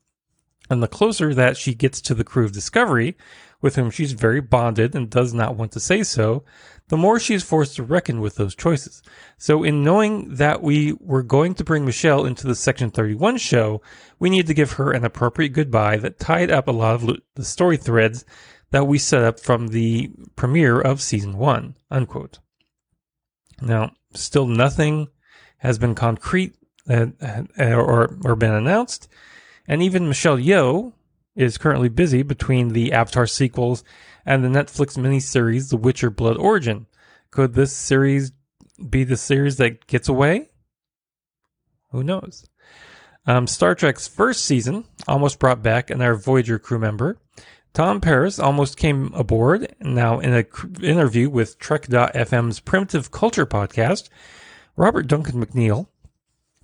And 0.69 0.81
the 0.81 0.87
closer 0.87 1.33
that 1.33 1.57
she 1.57 1.73
gets 1.73 1.99
to 2.01 2.13
the 2.13 2.23
crew 2.23 2.45
of 2.45 2.53
Discovery, 2.53 3.17
with 3.59 3.75
whom 3.75 3.91
she's 3.91 4.13
very 4.13 4.39
bonded 4.39 4.95
and 4.95 5.09
does 5.09 5.33
not 5.33 5.57
want 5.57 5.73
to 5.73 5.81
say 5.81 6.01
so, 6.03 6.45
the 6.89 6.97
more 6.97 7.19
she 7.19 7.33
is 7.33 7.43
forced 7.43 7.75
to 7.75 7.83
reckon 7.83 8.19
with 8.19 8.35
those 8.35 8.55
choices. 8.55 9.01
So, 9.37 9.63
in 9.63 9.83
knowing 9.83 10.35
that 10.35 10.61
we 10.61 10.93
were 10.99 11.23
going 11.23 11.53
to 11.55 11.63
bring 11.63 11.85
Michelle 11.85 12.25
into 12.25 12.45
the 12.45 12.55
Section 12.55 12.91
31 12.91 13.37
show, 13.37 13.81
we 14.19 14.29
need 14.29 14.47
to 14.47 14.53
give 14.53 14.73
her 14.73 14.91
an 14.91 15.05
appropriate 15.05 15.49
goodbye 15.49 15.97
that 15.97 16.19
tied 16.19 16.51
up 16.51 16.67
a 16.67 16.71
lot 16.71 16.95
of 16.95 17.17
the 17.35 17.45
story 17.45 17.77
threads 17.77 18.25
that 18.71 18.87
we 18.87 18.97
set 18.97 19.23
up 19.23 19.39
from 19.39 19.67
the 19.67 20.11
premiere 20.35 20.79
of 20.81 21.01
season 21.01 21.37
one. 21.37 21.75
Unquote. 21.89 22.39
Now, 23.61 23.91
still 24.13 24.47
nothing 24.47 25.07
has 25.57 25.77
been 25.77 25.95
concrete 25.95 26.55
uh, 26.89 27.07
or, 27.59 28.17
or 28.23 28.35
been 28.35 28.53
announced. 28.53 29.07
And 29.67 29.83
even 29.83 30.07
Michelle 30.07 30.37
Yeoh 30.37 30.93
is 31.39 31.57
currently 31.57 31.87
busy 31.87 32.21
between 32.21 32.69
the 32.69 32.91
Avatar 32.91 33.25
sequels 33.25 33.81
and 34.25 34.43
the 34.43 34.49
Netflix 34.49 34.97
miniseries 34.97 35.69
The 35.69 35.77
Witcher 35.77 36.09
Blood 36.09 36.35
Origin. 36.35 36.85
Could 37.31 37.53
this 37.53 37.71
series 37.71 38.33
be 38.89 39.05
the 39.05 39.15
series 39.15 39.55
that 39.55 39.87
gets 39.87 40.09
away? 40.09 40.49
Who 41.91 42.03
knows? 42.03 42.45
Um, 43.25 43.47
Star 43.47 43.73
Trek's 43.73 44.05
first 44.05 44.43
season 44.43 44.83
almost 45.07 45.39
brought 45.39 45.63
back 45.63 45.89
another 45.89 46.15
Voyager 46.15 46.59
crew 46.59 46.77
member. 46.77 47.17
Tom 47.73 48.01
Paris 48.01 48.37
almost 48.37 48.75
came 48.75 49.13
aboard. 49.13 49.73
Now, 49.79 50.19
in 50.19 50.33
an 50.33 50.45
interview 50.81 51.29
with 51.29 51.57
Trek.fm's 51.57 52.59
Primitive 52.59 53.11
Culture 53.11 53.45
podcast, 53.45 54.09
Robert 54.75 55.07
Duncan 55.07 55.43
McNeill 55.43 55.87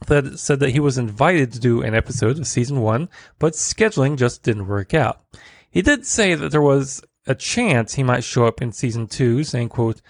that 0.07 0.39
said 0.39 0.59
that 0.59 0.71
he 0.71 0.79
was 0.79 0.97
invited 0.97 1.51
to 1.53 1.59
do 1.59 1.81
an 1.81 1.95
episode 1.95 2.37
of 2.37 2.47
season 2.47 2.81
one, 2.81 3.09
but 3.39 3.53
scheduling 3.53 4.17
just 4.17 4.43
didn't 4.43 4.67
work 4.67 4.93
out. 4.93 5.21
He 5.69 5.81
did 5.81 6.05
say 6.05 6.35
that 6.35 6.51
there 6.51 6.61
was 6.61 7.03
a 7.27 7.35
chance 7.35 7.93
he 7.93 8.03
might 8.03 8.23
show 8.23 8.45
up 8.45 8.61
in 8.61 8.71
season 8.71 9.07
two, 9.07 9.43
saying, 9.43 9.69
quote, 9.69 10.01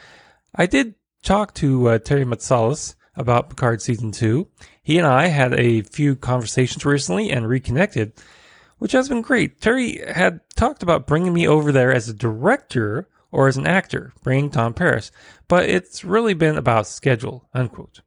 I 0.53 0.65
did 0.65 0.95
talk 1.23 1.53
to 1.55 1.89
uh, 1.89 1.99
Terry 1.99 2.25
Matalas 2.25 2.95
about 3.15 3.49
Picard 3.49 3.81
season 3.81 4.11
two. 4.11 4.47
He 4.83 4.97
and 4.97 5.07
I 5.07 5.27
had 5.27 5.53
a 5.53 5.81
few 5.81 6.15
conversations 6.15 6.85
recently 6.85 7.31
and 7.31 7.47
reconnected, 7.47 8.13
which 8.77 8.91
has 8.91 9.09
been 9.09 9.21
great. 9.21 9.61
Terry 9.61 10.03
had 10.05 10.41
talked 10.55 10.83
about 10.83 11.07
bringing 11.07 11.33
me 11.33 11.47
over 11.47 11.71
there 11.71 11.91
as 11.91 12.09
a 12.09 12.13
director 12.13 13.07
or 13.31 13.47
as 13.47 13.57
an 13.57 13.67
actor, 13.67 14.13
bringing 14.23 14.49
Tom 14.49 14.73
Paris, 14.73 15.11
but 15.47 15.67
it's 15.67 16.05
really 16.05 16.33
been 16.33 16.57
about 16.57 16.87
schedule, 16.87 17.49
unquote. 17.53 18.01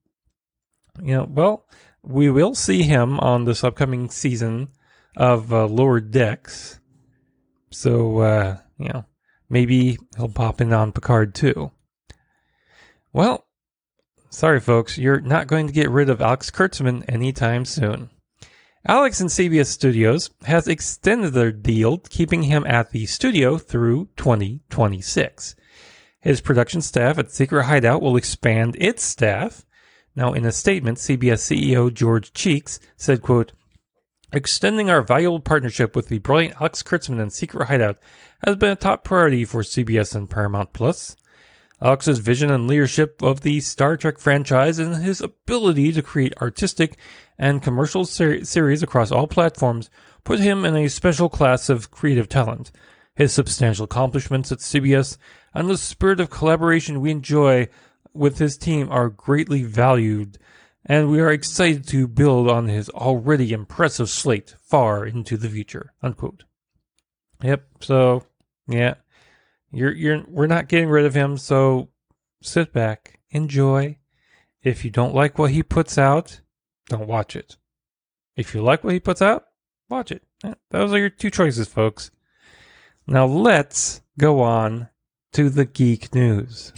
You 1.02 1.16
know, 1.16 1.28
well, 1.28 1.66
we 2.02 2.30
will 2.30 2.54
see 2.54 2.82
him 2.82 3.18
on 3.20 3.44
this 3.44 3.64
upcoming 3.64 4.10
season 4.10 4.68
of 5.16 5.52
uh, 5.52 5.66
Lower 5.66 6.00
Decks. 6.00 6.80
So, 7.70 8.18
uh, 8.18 8.58
you 8.78 8.88
know, 8.88 9.04
maybe 9.48 9.98
he'll 10.16 10.28
pop 10.28 10.60
in 10.60 10.72
on 10.72 10.92
Picard 10.92 11.34
too. 11.34 11.72
Well, 13.12 13.46
sorry 14.30 14.60
folks, 14.60 14.98
you're 14.98 15.20
not 15.20 15.46
going 15.46 15.66
to 15.66 15.72
get 15.72 15.90
rid 15.90 16.10
of 16.10 16.20
Alex 16.20 16.50
Kurtzman 16.50 17.04
anytime 17.08 17.64
soon. 17.64 18.10
Alex 18.86 19.20
in 19.20 19.26
CBS 19.26 19.66
Studios 19.66 20.30
has 20.44 20.68
extended 20.68 21.34
their 21.34 21.52
deal, 21.52 21.98
keeping 21.98 22.44
him 22.44 22.64
at 22.66 22.90
the 22.90 23.06
studio 23.06 23.58
through 23.58 24.08
2026. 24.16 25.56
His 26.20 26.40
production 26.40 26.80
staff 26.80 27.18
at 27.18 27.30
Secret 27.30 27.64
Hideout 27.64 28.00
will 28.00 28.16
expand 28.16 28.76
its 28.78 29.02
staff. 29.02 29.66
Now, 30.14 30.32
in 30.32 30.44
a 30.44 30.52
statement, 30.52 30.98
CBS 30.98 31.40
CEO 31.40 31.92
George 31.92 32.32
Cheeks 32.32 32.80
said, 32.96 33.22
quote, 33.22 33.52
Extending 34.32 34.90
our 34.90 35.00
valuable 35.00 35.40
partnership 35.40 35.96
with 35.96 36.08
the 36.08 36.18
brilliant 36.18 36.60
Alex 36.60 36.82
Kurtzman 36.82 37.20
and 37.20 37.32
Secret 37.32 37.66
Hideout 37.66 37.98
has 38.44 38.56
been 38.56 38.70
a 38.70 38.76
top 38.76 39.02
priority 39.02 39.44
for 39.44 39.62
CBS 39.62 40.14
and 40.14 40.28
Paramount 40.28 40.72
Plus. 40.72 41.16
Alex's 41.80 42.18
vision 42.18 42.50
and 42.50 42.66
leadership 42.66 43.22
of 43.22 43.42
the 43.42 43.60
Star 43.60 43.96
Trek 43.96 44.18
franchise 44.18 44.78
and 44.78 44.96
his 44.96 45.20
ability 45.20 45.92
to 45.92 46.02
create 46.02 46.34
artistic 46.42 46.98
and 47.38 47.62
commercial 47.62 48.04
ser- 48.04 48.44
series 48.44 48.82
across 48.82 49.12
all 49.12 49.28
platforms 49.28 49.88
put 50.24 50.40
him 50.40 50.64
in 50.64 50.76
a 50.76 50.88
special 50.88 51.28
class 51.28 51.68
of 51.68 51.90
creative 51.90 52.28
talent. 52.28 52.70
His 53.14 53.32
substantial 53.32 53.84
accomplishments 53.84 54.52
at 54.52 54.58
CBS 54.58 55.16
and 55.54 55.70
the 55.70 55.78
spirit 55.78 56.20
of 56.20 56.30
collaboration 56.30 57.00
we 57.00 57.10
enjoy 57.12 57.68
with 58.14 58.38
his 58.38 58.56
team 58.56 58.90
are 58.90 59.08
greatly 59.08 59.62
valued, 59.62 60.38
and 60.84 61.10
we 61.10 61.20
are 61.20 61.30
excited 61.30 61.86
to 61.88 62.08
build 62.08 62.48
on 62.48 62.68
his 62.68 62.88
already 62.90 63.52
impressive 63.52 64.08
slate 64.08 64.54
far 64.62 65.04
into 65.04 65.36
the 65.36 65.48
future. 65.48 65.92
Unquote. 66.02 66.44
Yep. 67.42 67.66
So, 67.80 68.24
yeah, 68.66 68.94
you're 69.70 69.92
you're 69.92 70.24
we're 70.26 70.46
not 70.46 70.68
getting 70.68 70.88
rid 70.88 71.06
of 71.06 71.14
him. 71.14 71.36
So, 71.38 71.88
sit 72.42 72.72
back, 72.72 73.20
enjoy. 73.30 73.98
If 74.62 74.84
you 74.84 74.90
don't 74.90 75.14
like 75.14 75.38
what 75.38 75.52
he 75.52 75.62
puts 75.62 75.98
out, 75.98 76.40
don't 76.88 77.06
watch 77.06 77.36
it. 77.36 77.56
If 78.36 78.54
you 78.54 78.62
like 78.62 78.82
what 78.82 78.92
he 78.92 79.00
puts 79.00 79.22
out, 79.22 79.46
watch 79.88 80.10
it. 80.10 80.22
Eh, 80.44 80.54
those 80.70 80.92
are 80.92 80.98
your 80.98 81.10
two 81.10 81.30
choices, 81.30 81.68
folks. 81.68 82.10
Now 83.06 83.26
let's 83.26 84.02
go 84.18 84.40
on 84.40 84.88
to 85.32 85.48
the 85.48 85.64
geek 85.64 86.14
news. 86.14 86.72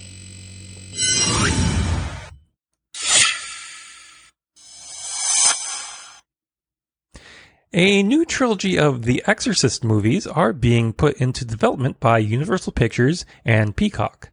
A 7.73 8.03
new 8.03 8.25
trilogy 8.25 8.77
of 8.77 9.05
The 9.05 9.23
Exorcist 9.29 9.85
movies 9.85 10.27
are 10.27 10.53
being 10.53 10.93
put 10.93 11.17
into 11.19 11.45
development 11.45 12.01
by 12.01 12.19
Universal 12.19 12.73
Pictures 12.73 13.25
and 13.45 13.77
Peacock. 13.77 14.31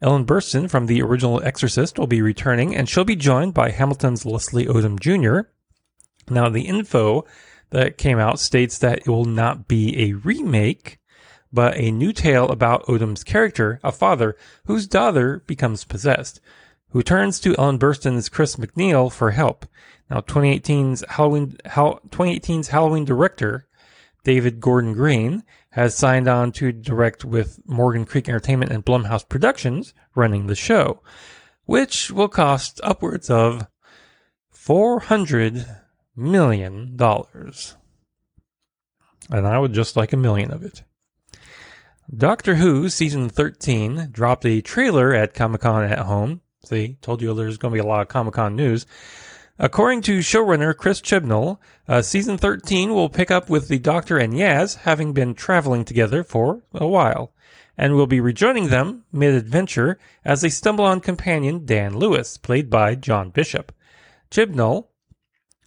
Ellen 0.00 0.26
Burstyn 0.26 0.68
from 0.68 0.86
the 0.86 1.00
original 1.00 1.40
Exorcist 1.44 1.96
will 1.96 2.08
be 2.08 2.20
returning, 2.20 2.74
and 2.74 2.88
she'll 2.88 3.04
be 3.04 3.14
joined 3.14 3.54
by 3.54 3.70
Hamilton's 3.70 4.26
Leslie 4.26 4.66
Odom 4.66 4.98
Jr. 4.98 5.48
Now, 6.28 6.48
the 6.48 6.62
info 6.62 7.24
that 7.70 7.98
came 7.98 8.18
out 8.18 8.40
states 8.40 8.78
that 8.78 8.98
it 8.98 9.08
will 9.08 9.26
not 9.26 9.68
be 9.68 9.96
a 10.02 10.14
remake, 10.14 10.98
but 11.52 11.76
a 11.76 11.90
new 11.90 12.12
tale 12.12 12.48
about 12.48 12.86
Odom's 12.86 13.22
character, 13.24 13.78
a 13.84 13.92
father 13.92 14.36
whose 14.64 14.86
daughter 14.86 15.42
becomes 15.46 15.84
possessed, 15.84 16.40
who 16.90 17.02
turns 17.02 17.38
to 17.40 17.54
Ellen 17.58 17.78
Burstyn's 17.78 18.28
Chris 18.28 18.56
McNeil 18.56 19.12
for 19.12 19.32
help. 19.32 19.66
Now, 20.10 20.20
2018's 20.20 21.04
Halloween, 21.08 21.56
2018's 21.64 22.68
Halloween 22.68 23.04
director, 23.04 23.66
David 24.24 24.60
Gordon 24.60 24.92
Green, 24.92 25.42
has 25.70 25.96
signed 25.96 26.28
on 26.28 26.52
to 26.52 26.70
direct 26.70 27.24
with 27.24 27.60
Morgan 27.66 28.04
Creek 28.04 28.28
Entertainment 28.28 28.70
and 28.70 28.84
Blumhouse 28.84 29.26
Productions 29.26 29.94
running 30.14 30.46
the 30.46 30.54
show, 30.54 31.00
which 31.64 32.10
will 32.10 32.28
cost 32.28 32.80
upwards 32.84 33.30
of 33.30 33.66
$400 34.54 35.80
million. 36.14 36.96
And 39.30 39.46
I 39.46 39.58
would 39.58 39.72
just 39.72 39.96
like 39.96 40.12
a 40.12 40.16
million 40.18 40.50
of 40.50 40.62
it. 40.62 40.82
Doctor 42.14 42.56
Who 42.56 42.88
season 42.88 43.28
13 43.28 44.08
dropped 44.10 44.44
a 44.44 44.60
trailer 44.60 45.14
at 45.14 45.34
Comic 45.34 45.62
Con 45.62 45.84
at 45.84 46.00
home. 46.00 46.40
See, 46.64 46.98
told 47.00 47.22
you 47.22 47.32
there's 47.32 47.58
going 47.58 47.72
to 47.72 47.82
be 47.82 47.86
a 47.86 47.88
lot 47.88 48.02
of 48.02 48.08
Comic 48.08 48.34
Con 48.34 48.56
news. 48.56 48.86
According 49.58 50.02
to 50.02 50.18
showrunner 50.18 50.76
Chris 50.76 51.00
Chibnall, 51.00 51.58
uh, 51.86 52.02
season 52.02 52.36
13 52.36 52.92
will 52.92 53.08
pick 53.08 53.30
up 53.30 53.48
with 53.48 53.68
the 53.68 53.78
Doctor 53.78 54.18
and 54.18 54.32
Yaz 54.32 54.78
having 54.78 55.12
been 55.12 55.34
traveling 55.34 55.84
together 55.84 56.24
for 56.24 56.62
a 56.74 56.86
while, 56.86 57.32
and 57.78 57.94
will 57.94 58.06
be 58.06 58.20
rejoining 58.20 58.68
them 58.68 59.04
mid 59.12 59.34
adventure 59.34 59.98
as 60.24 60.40
they 60.40 60.48
stumble 60.48 60.84
on 60.84 61.00
companion 61.00 61.64
Dan 61.64 61.96
Lewis, 61.96 62.36
played 62.36 62.68
by 62.68 62.94
John 62.94 63.30
Bishop. 63.30 63.72
Chibnall 64.30 64.88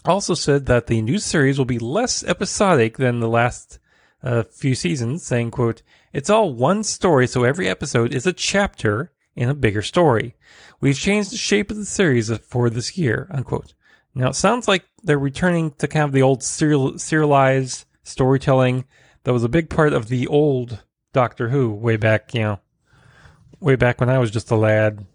also 0.04 0.34
said 0.34 0.66
that 0.66 0.88
the 0.88 1.02
new 1.02 1.18
series 1.18 1.58
will 1.58 1.66
be 1.66 1.80
less 1.80 2.24
episodic 2.24 2.98
than 2.98 3.20
the 3.20 3.30
last 3.30 3.80
uh, 4.24 4.44
few 4.44 4.76
seasons, 4.76 5.24
saying, 5.24 5.52
quote, 5.52 5.82
It's 6.16 6.30
all 6.30 6.54
one 6.54 6.86
story, 6.86 7.28
so 7.28 7.44
every 7.44 7.68
episode 7.68 8.14
is 8.14 8.26
a 8.26 8.32
chapter 8.32 9.12
in 9.36 9.50
a 9.50 9.54
bigger 9.54 9.82
story. 9.82 10.38
We've 10.80 10.98
changed 10.98 11.30
the 11.30 11.36
shape 11.36 11.70
of 11.70 11.76
the 11.76 11.84
series 11.84 12.32
for 12.38 12.70
this 12.70 12.98
year, 12.98 13.28
unquote. 13.32 13.74
Now, 14.14 14.30
it 14.30 14.36
sounds 14.36 14.66
like 14.66 14.86
they're 15.04 15.20
returning 15.20 15.72
to 15.72 15.90
kind 15.90 16.06
of 16.06 16.14
the 16.14 16.22
old 16.22 16.42
serial, 16.42 16.98
serialized 16.98 17.84
storytelling 18.04 18.86
that 19.26 19.34
was 19.34 19.44
a 19.44 19.50
big 19.50 19.70
part 19.70 19.92
of 19.92 20.08
the 20.08 20.26
old 20.28 20.82
Doctor 21.12 21.50
Who 21.50 21.74
way 21.74 21.98
back, 21.98 22.34
you 22.34 22.44
know, 22.44 22.60
way 23.60 23.76
back 23.76 24.00
when 24.00 24.10
I 24.10 24.20
was 24.20 24.32
just 24.32 24.52
a 24.52 24.56
lad. 24.56 25.06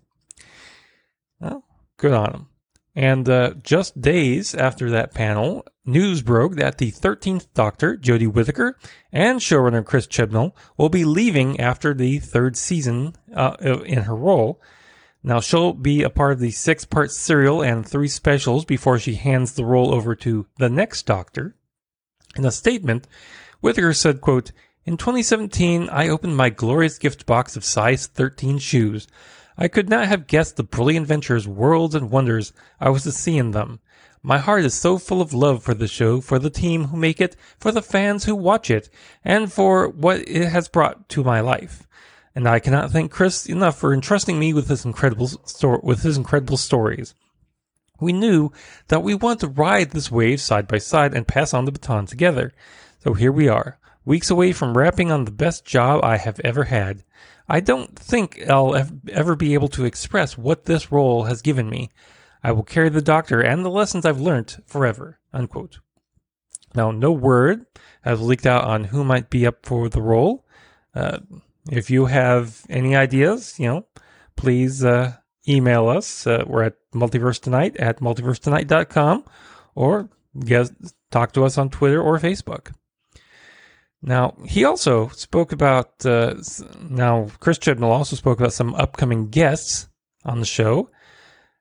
Well, 1.41 1.65
good 1.97 2.13
on 2.13 2.31
them. 2.31 2.49
And 2.95 3.29
uh, 3.29 3.55
just 3.63 4.01
days 4.01 4.55
after 4.55 4.91
that 4.91 5.15
panel, 5.15 5.65
news 5.85 6.23
broke 6.23 6.57
that 6.57 6.79
the 6.79 6.91
13th 6.91 7.47
Doctor, 7.55 7.97
Jodie 7.97 8.33
Whittaker, 8.33 8.77
and 9.13 9.39
showrunner 9.39 9.85
Chris 9.85 10.07
Chibnall 10.07 10.53
will 10.77 10.89
be 10.89 11.05
leaving 11.05 11.61
after 11.61 11.95
the 11.95 12.19
third 12.19 12.57
season 12.57 13.15
uh, 13.35 13.57
in 13.85 14.03
her 14.03 14.17
role. 14.17 14.61
Now, 15.23 15.41
she'll 15.41 15.75
be 15.75 16.03
a 16.03 16.11
part 16.11 16.33
of 16.33 16.41
the 16.41 16.51
six 16.51 16.85
part 16.85 17.13
serial 17.13 17.63
and 17.63 17.87
three 17.87 18.09
specials 18.09 18.65
before 18.65 18.99
she 18.99 19.15
hands 19.15 19.53
the 19.53 19.65
role 19.65 19.95
over 19.95 20.15
to 20.17 20.47
the 20.59 20.71
next 20.71 21.05
Doctor. 21.05 21.55
In 22.37 22.45
a 22.45 22.51
statement, 22.51 23.07
Whittaker 23.61 23.93
said, 23.93 24.21
quote, 24.21 24.53
In 24.85 24.97
2017, 24.97 25.89
I 25.91 26.09
opened 26.09 26.37
my 26.37 26.49
glorious 26.49 26.99
gift 26.99 27.27
box 27.27 27.55
of 27.55 27.65
size 27.65 28.07
13 28.07 28.59
shoes. 28.59 29.07
I 29.63 29.69
could 29.69 29.91
not 29.91 30.09
have 30.09 30.27
guessed 30.27 30.57
the 30.57 30.63
brilliant 30.63 31.07
ventures, 31.07 31.47
worlds, 31.47 31.95
and 31.95 32.11
wonders 32.11 32.55
I 32.81 32.89
was 32.89 33.03
to 33.03 33.13
see 33.13 33.37
in 33.37 33.51
them. 33.51 33.81
My 34.23 34.39
heart 34.39 34.65
is 34.65 34.73
so 34.73 34.97
full 34.97 35.21
of 35.21 35.35
love 35.35 35.63
for 35.63 35.75
the 35.75 35.87
show, 35.87 36.23
for 36.23 36.39
the 36.39 36.49
team 36.49 36.87
who 36.87 36.97
make 36.97 37.21
it, 37.21 37.37
for 37.59 37.71
the 37.71 37.83
fans 37.83 38.25
who 38.25 38.35
watch 38.35 38.71
it, 38.71 38.89
and 39.23 39.53
for 39.53 39.89
what 39.89 40.27
it 40.27 40.49
has 40.49 40.69
brought 40.69 41.11
to 41.11 41.23
my 41.23 41.41
life. 41.41 41.87
And 42.35 42.49
I 42.49 42.59
cannot 42.59 42.91
thank 42.91 43.11
Chris 43.11 43.47
enough 43.47 43.79
for 43.79 43.93
entrusting 43.93 44.39
me 44.39 44.55
with 44.55 44.69
his 44.69 44.87
incredible 44.87 45.27
sto- 45.27 45.81
with 45.83 46.03
his 46.05 46.17
incredible 46.17 46.57
stories. 46.57 47.15
We 48.01 48.15
knew 48.15 48.53
that 48.89 49.03
we 49.03 49.15
wanted 49.15 49.41
to 49.41 49.49
ride 49.49 49.91
this 49.91 50.11
wave 50.11 50.41
side 50.41 50.69
by 50.69 50.79
side 50.79 51.13
and 51.13 51.29
pass 51.29 51.53
on 51.53 51.67
the 51.67 51.73
baton 51.73 52.07
together. 52.07 52.55
So 53.01 53.13
here 53.13 53.33
we 53.33 53.49
are, 53.49 53.79
weeks 54.07 54.31
away 54.31 54.53
from 54.53 54.77
wrapping 54.77 55.13
on 55.13 55.27
the 55.27 55.31
best 55.31 55.67
job 55.67 56.03
I 56.03 56.17
have 56.17 56.41
ever 56.41 56.65
had. 56.65 57.05
I 57.51 57.59
don't 57.59 57.99
think 57.99 58.49
I'll 58.49 58.77
ever 59.11 59.35
be 59.35 59.55
able 59.55 59.69
to 59.71 59.85
express 59.85 60.39
what 60.39 60.67
this 60.67 60.93
role 60.93 61.25
has 61.25 61.43
given 61.43 61.69
me. 61.69 61.91
I 62.45 62.53
will 62.53 62.63
carry 62.63 62.89
the 62.91 63.03
doctor 63.03 63.41
and 63.41 63.65
the 63.65 63.71
lessons 63.71 64.07
I've 64.07 64.21
learnt 64.21 64.59
forever. 64.67 65.19
Unquote. 65.33 65.81
Now, 66.77 66.93
no 66.93 67.11
word 67.11 67.67
has 68.03 68.21
leaked 68.21 68.47
out 68.47 68.63
on 68.65 68.85
who 68.85 69.03
might 69.03 69.31
be 69.31 69.47
up 69.49 69.67
for 69.67 69.89
the 69.89 70.01
role. 70.01 70.47
Uh, 70.95 71.19
if 71.69 71.91
you 71.91 72.07
have 72.07 72.65
any 72.71 72.95
ideas, 72.95 73.59
you 73.59 73.67
know, 73.67 73.87
please 74.37 74.85
uh, 74.85 75.15
email 75.49 75.89
us. 75.89 76.29
Uh, 76.29 76.45
we're 76.47 76.63
at 76.63 76.77
multiverse 76.95 77.41
tonight 77.41 77.77
at 77.79 77.99
multiverse 77.99 78.41
multiversetonight.com 78.41 79.25
or 79.75 80.09
get, 80.39 80.71
talk 81.11 81.33
to 81.33 81.45
us 81.45 81.59
on 81.59 81.69
Twitter 81.69 82.01
or 82.01 82.19
Facebook. 82.21 82.73
Now, 84.03 84.35
he 84.47 84.65
also 84.65 85.09
spoke 85.09 85.53
about, 85.53 86.07
uh, 86.07 86.35
now, 86.89 87.29
Chris 87.39 87.59
Chibnall 87.59 87.91
also 87.91 88.17
spoke 88.17 88.41
about 88.41 88.55
some 88.55 88.75
upcoming 88.75 89.29
guests 89.29 89.89
on 90.25 90.41
the 90.41 90.47
show. 90.47 90.91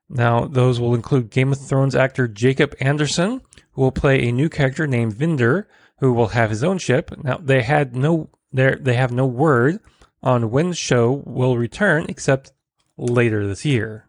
Now, 0.10 0.46
those 0.46 0.80
will 0.80 0.96
include 0.96 1.30
Game 1.30 1.52
of 1.52 1.60
Thrones 1.60 1.96
actor 1.96 2.28
Jacob 2.28 2.76
Anderson, 2.80 3.42
who 3.74 3.82
will 3.82 3.92
play 3.92 4.28
a 4.28 4.32
new 4.32 4.50
character 4.50 4.88
named 4.88 5.14
Vinder, 5.14 5.68
who 6.00 6.14
will 6.14 6.30
have 6.30 6.50
his 6.50 6.64
own 6.64 6.78
ship. 6.78 7.12
Now, 7.24 7.38
they 7.38 7.62
had 7.62 7.96
no, 7.96 8.30
they 8.52 8.96
have 8.96 9.12
no 9.12 9.26
word 9.26 9.80
on 10.24 10.50
when 10.50 10.70
the 10.70 10.76
show 10.76 11.24
will 11.26 11.58
return, 11.58 12.06
except 12.10 12.54
later 12.98 13.46
this 13.46 13.66
year. 13.66 14.09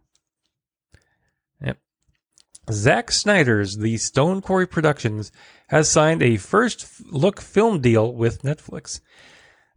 Zack 2.73 3.11
Snyder's 3.11 3.79
The 3.79 3.97
Stone 3.97 4.43
Quarry 4.43 4.67
Productions 4.67 5.33
has 5.69 5.91
signed 5.91 6.23
a 6.23 6.37
first 6.37 6.87
look 7.11 7.41
film 7.41 7.81
deal 7.81 8.13
with 8.13 8.43
Netflix. 8.43 9.01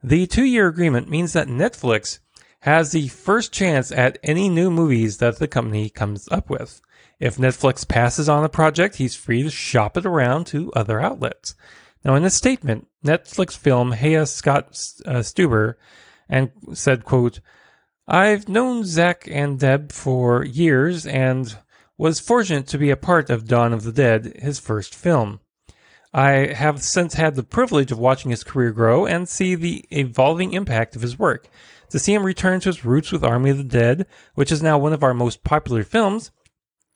The 0.04 0.28
two 0.28 0.44
year 0.44 0.68
agreement 0.68 1.10
means 1.10 1.34
that 1.34 1.48
Netflix 1.48 2.20
has 2.62 2.92
the 2.92 3.08
first 3.10 3.52
chance 3.52 3.92
at 3.92 4.18
any 4.24 4.50
new 4.50 4.72
movies 4.72 5.18
that 5.18 5.40
the 5.40 5.48
company 5.48 5.90
comes 5.90 6.28
up 6.32 6.50
with. 6.50 6.82
If 7.20 7.38
Netflix 7.38 7.88
passes 7.88 8.28
on 8.28 8.44
a 8.44 8.50
project, 8.50 8.96
he's 8.96 9.16
free 9.16 9.44
to 9.44 9.50
shop 9.50 9.98
it 9.98 10.06
around 10.06 10.46
to 10.48 10.72
other 10.74 11.00
outlets. 11.00 11.56
Now, 12.04 12.16
in 12.16 12.26
a 12.26 12.30
statement, 12.30 12.88
Netflix 13.06 13.58
film 13.58 13.94
Haya 13.94 14.26
Scott 14.26 14.66
uh, 15.06 15.20
Stuber 15.20 15.76
and 16.28 16.52
said, 16.74 17.06
quote, 17.06 17.40
I've 18.08 18.50
known 18.50 18.84
Zack 18.84 19.28
and 19.32 19.60
Deb 19.60 19.92
for 19.92 20.44
years 20.44 21.06
and 21.06 21.58
was 22.04 22.20
fortunate 22.20 22.68
to 22.68 22.78
be 22.78 22.90
a 22.90 22.98
part 22.98 23.30
of 23.30 23.48
Dawn 23.48 23.72
of 23.72 23.84
the 23.84 23.92
Dead, 23.94 24.34
his 24.42 24.60
first 24.60 24.94
film. 24.94 25.40
I 26.14 26.52
have 26.54 26.84
since 26.84 27.14
had 27.14 27.36
the 27.36 27.44
privilege 27.44 27.94
of 27.94 27.98
watching 27.98 28.30
his 28.30 28.44
career 28.44 28.72
grow 28.72 29.06
and 29.06 29.30
see 29.30 29.56
the 29.56 29.86
evolving 29.90 30.52
impact 30.52 30.98
of 30.98 31.02
his 31.02 31.18
work. 31.18 31.48
To 31.92 32.00
see 32.00 32.14
him 32.14 32.26
return 32.26 32.60
to 32.60 32.68
his 32.68 32.84
roots 32.84 33.14
with 33.14 33.24
Army 33.24 33.52
of 33.52 33.58
the 33.58 33.64
Dead, 33.64 34.06
which 34.36 34.52
is 34.52 34.62
now 34.62 34.78
one 34.78 34.92
of 34.92 35.02
our 35.02 35.14
most 35.14 35.46
popular 35.46 35.86
films, 35.86 36.32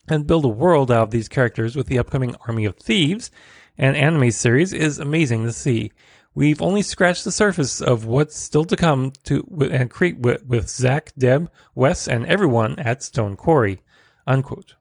and 0.10 0.28
build 0.28 0.44
a 0.44 0.50
world 0.50 0.92
out 0.92 1.04
of 1.04 1.12
these 1.12 1.30
characters 1.30 1.78
with 1.78 1.88
the 1.88 2.00
upcoming 2.00 2.36
Army 2.46 2.66
of 2.66 2.76
Thieves 2.76 3.32
and 3.78 3.96
anime 3.96 4.32
series 4.32 4.74
is 4.74 5.00
amazing 5.00 5.46
to 5.46 5.54
see. 5.54 5.94
We've 6.36 6.62
only 6.62 6.82
scratched 6.82 7.24
the 7.24 7.32
surface 7.32 7.80
of 7.80 8.04
what's 8.04 8.38
still 8.38 8.66
to 8.66 8.76
come 8.76 9.14
to 9.24 9.70
and 9.72 9.90
create 9.90 10.20
with, 10.20 10.46
with 10.46 10.68
Zach, 10.68 11.14
Deb, 11.18 11.50
Wes, 11.76 12.10
and 12.10 12.26
everyone 12.26 12.78
at 12.80 13.04
Stone 13.04 13.38
Quarry. 13.38 13.80
Unquote. 14.28 14.76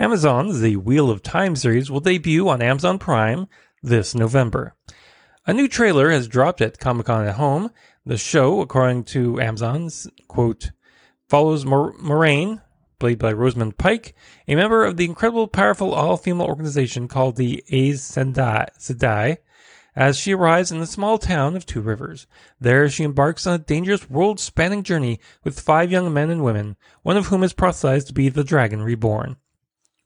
Amazon's 0.00 0.60
The 0.60 0.76
Wheel 0.76 1.10
of 1.10 1.22
Time 1.22 1.54
series 1.54 1.90
will 1.90 2.00
debut 2.00 2.48
on 2.48 2.62
Amazon 2.62 2.98
Prime 2.98 3.48
this 3.82 4.14
November. 4.14 4.74
A 5.46 5.52
new 5.52 5.68
trailer 5.68 6.08
has 6.08 6.26
dropped 6.26 6.62
at 6.62 6.78
Comic 6.78 7.04
Con 7.04 7.26
at 7.26 7.34
Home. 7.34 7.70
The 8.06 8.16
show, 8.16 8.62
according 8.62 9.04
to 9.04 9.38
Amazon's 9.38 10.08
quote, 10.26 10.70
follows 11.28 11.66
Mor- 11.66 11.92
Moiraine, 11.98 12.62
played 12.98 13.18
by 13.18 13.30
Rosamund 13.30 13.76
Pike, 13.76 14.14
a 14.48 14.54
member 14.54 14.86
of 14.86 14.96
the 14.96 15.04
incredible, 15.04 15.46
powerful 15.46 15.92
all-female 15.92 16.46
organization 16.46 17.06
called 17.06 17.36
the 17.36 17.62
Aes 17.68 18.00
Sedai, 18.00 19.36
as 19.94 20.18
she 20.18 20.32
arrives 20.32 20.72
in 20.72 20.80
the 20.80 20.86
small 20.86 21.18
town 21.18 21.56
of 21.56 21.66
Two 21.66 21.82
Rivers. 21.82 22.26
There, 22.58 22.88
she 22.88 23.04
embarks 23.04 23.46
on 23.46 23.52
a 23.52 23.58
dangerous, 23.58 24.08
world-spanning 24.08 24.82
journey 24.82 25.20
with 25.44 25.60
five 25.60 25.92
young 25.92 26.10
men 26.10 26.30
and 26.30 26.42
women, 26.42 26.78
one 27.02 27.18
of 27.18 27.26
whom 27.26 27.42
is 27.42 27.52
prophesied 27.52 28.06
to 28.06 28.14
be 28.14 28.30
the 28.30 28.44
Dragon 28.44 28.82
Reborn. 28.82 29.36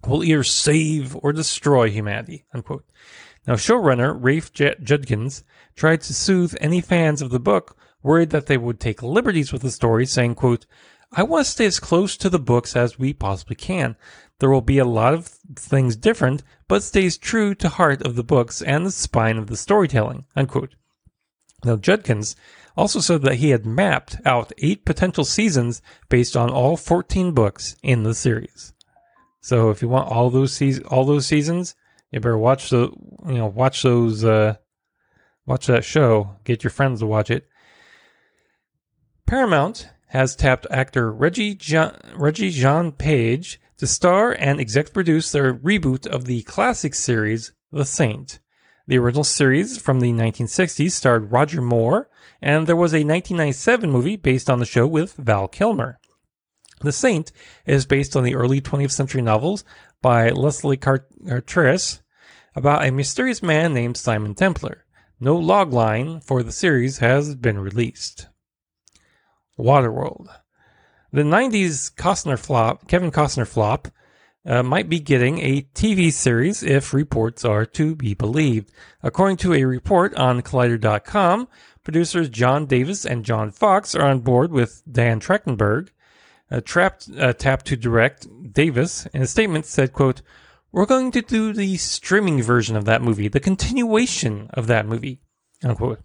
Will 0.07 0.25
either 0.25 0.45
save 0.45 1.17
or 1.17 1.33
destroy 1.33 1.91
humanity. 1.91 2.45
Unquote. 2.53 2.85
Now, 3.47 3.55
showrunner 3.55 4.17
Rafe 4.19 4.53
J- 4.53 4.77
Judkins 4.83 5.45
tried 5.77 6.01
to 6.03 6.15
soothe 6.15 6.55
any 6.61 6.81
fans 6.81 7.21
of 7.21 7.31
the 7.31 7.41
book, 7.41 7.77
worried 8.03 8.31
that 8.31 8.47
they 8.47 8.57
would 8.57 8.81
take 8.81 9.03
liberties 9.03 9.53
with 9.53 9.63
the 9.63 9.71
story, 9.71 10.07
saying, 10.07 10.35
quote, 10.35 10.67
I 11.13 11.23
want 11.23 11.47
to 11.47 11.51
stay 11.51 11.67
as 11.67 11.79
close 11.79 12.17
to 12.17 12.29
the 12.29 12.39
books 12.39 12.75
as 12.75 12.99
we 12.99 13.13
possibly 13.13 13.57
can. 13.57 13.97
There 14.41 14.51
will 14.51 14.63
be 14.63 14.79
a 14.79 14.85
lot 14.85 15.15
of 15.15 15.27
things 15.27 15.95
different, 15.95 16.43
but 16.67 16.83
stays 16.83 17.17
true 17.17 17.55
to 17.57 17.69
heart 17.69 18.03
of 18.03 18.17
the 18.17 18.25
books 18.25 18.61
and 18.61 18.85
the 18.85 18.91
spine 18.91 19.39
of 19.39 19.47
the 19.47 19.57
storytelling. 19.57 20.25
Unquote. 20.35 20.75
Now, 21.65 21.77
Judkins 21.77 22.37
also 22.77 23.01
said 23.01 23.23
that 23.23 23.37
he 23.37 23.51
had 23.51 23.65
mapped 23.65 24.17
out 24.27 24.53
eight 24.59 24.85
potential 24.85 25.25
seasons 25.25 25.81
based 26.09 26.37
on 26.37 26.51
all 26.51 26.77
14 26.77 27.33
books 27.33 27.77
in 27.83 28.03
the 28.03 28.15
series. 28.15 28.74
So 29.45 29.69
if 29.69 29.83
you 29.83 29.89
want 29.89 30.11
all 30.11 30.31
those 30.31 30.55
se- 30.55 30.81
all 30.89 31.05
those 31.05 31.27
seasons, 31.27 31.75
you 32.11 32.19
better 32.19 32.39
watch 32.39 32.71
the 32.71 32.91
you 33.27 33.35
know 33.35 33.47
watch 33.47 33.83
those 33.83 34.25
uh, 34.25 34.55
watch 35.45 35.67
that 35.67 35.85
show. 35.85 36.37
Get 36.45 36.65
your 36.65 36.71
friends 36.71 37.01
to 37.01 37.07
watch 37.07 37.31
it. 37.31 37.47
Paramount 39.27 39.91
has 40.07 40.35
tapped 40.35 40.67
actor 40.71 41.13
Regé-Jean, 41.13 41.93
Reggie 42.17 42.49
Jean 42.49 42.91
Page 42.91 43.61
to 43.77 43.87
star 43.87 44.33
and 44.33 44.59
exec 44.59 44.95
produce 44.95 45.31
their 45.31 45.53
reboot 45.53 46.07
of 46.07 46.25
the 46.25 46.43
classic 46.45 46.95
series 46.95 47.53
The 47.71 47.85
Saint. 47.85 48.39
The 48.87 48.97
original 48.97 49.25
series 49.25 49.77
from 49.77 50.01
the 50.01 50.13
1960s 50.13 50.93
starred 50.93 51.33
Roger 51.33 51.61
Moore, 51.61 52.09
and 52.41 52.67
there 52.67 52.77
was 52.77 52.95
a 52.95 53.05
1997 53.05 53.91
movie 53.91 54.17
based 54.17 54.49
on 54.49 54.59
the 54.59 54.65
show 54.65 54.87
with 54.87 55.13
Val 55.17 55.49
Kilmer. 55.49 55.99
The 56.85 56.93
Saint 56.93 57.33
is 57.65 57.87
based 57.87 58.15
on 58.15 58.25
the 58.25 58.35
early 58.35 58.61
20th 58.61 58.91
century 58.91 59.23
novels 59.23 59.65
by 60.03 60.29
Leslie 60.29 60.77
Charteris 60.77 62.03
about 62.55 62.85
a 62.85 62.93
mysterious 62.93 63.43
man 63.43 63.73
named 63.73 63.97
Simon 63.97 64.35
Templar. 64.35 64.85
No 65.19 65.39
logline 65.39 66.23
for 66.23 66.43
the 66.43 66.53
series 66.53 66.99
has 66.99 67.37
been 67.37 67.59
released. 67.59 68.29
Waterworld. 69.59 70.29
The 71.11 71.23
90s 71.23 71.95
Costner 71.95 72.39
flop, 72.39 72.87
Kevin 72.87 73.11
Costner 73.11 73.49
flop, 73.49 73.89
uh, 74.45 74.63
might 74.63 74.91
be 74.91 75.01
getting 75.01 75.39
a 75.39 75.63
TV 75.75 76.13
series 76.13 76.63
if 76.63 76.93
reports 76.93 77.47
are 77.47 77.65
to 77.65 77.97
be 77.97 78.13
believed. 78.13 78.71
According 79.03 79.39
to 79.39 79.55
a 79.55 79.65
report 79.65 80.15
on 80.17 80.43
Collider.com, 80.43 81.49
producers 81.83 82.29
John 82.29 82.67
Davis 82.67 83.07
and 83.07 83.25
John 83.25 83.51
Fox 83.51 83.95
are 83.95 84.05
on 84.05 84.21
board 84.21 84.53
with 84.53 84.83
Dan 84.91 85.19
Trachtenberg. 85.19 85.89
Uh, 86.55 86.61
trapped, 86.61 87.11
uh, 87.19 87.33
tapped 87.33 87.67
to 87.67 87.77
direct 87.77 88.29
Davis 88.53 89.07
in 89.07 89.21
a 89.23 89.27
statement 89.27 89.67
said, 89.67 89.93
quote, 89.93 90.23
we're 90.71 90.87
going 90.87 91.11
to 91.11 91.21
do 91.21 91.53
the 91.53 91.77
streaming 91.79 92.41
version 92.41 92.77
of 92.77 92.85
that 92.85 93.03
movie, 93.03 93.27
the 93.27 93.41
continuation 93.41 94.49
of 94.55 94.69
that 94.69 94.87
movie, 94.87 95.21
unquote. 95.65 95.99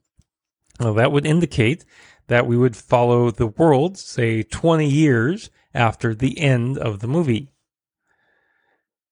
Well, 0.79 0.95
that 0.95 1.11
would 1.11 1.27
indicate 1.27 1.85
that 2.29 2.47
we 2.47 2.57
would 2.57 2.75
follow 2.75 3.29
the 3.29 3.45
world, 3.45 3.99
say 3.99 4.41
20 4.41 4.89
years 4.89 5.51
after 5.75 6.15
the 6.15 6.39
end 6.39 6.79
of 6.79 7.01
the 7.01 7.07
movie. 7.07 7.51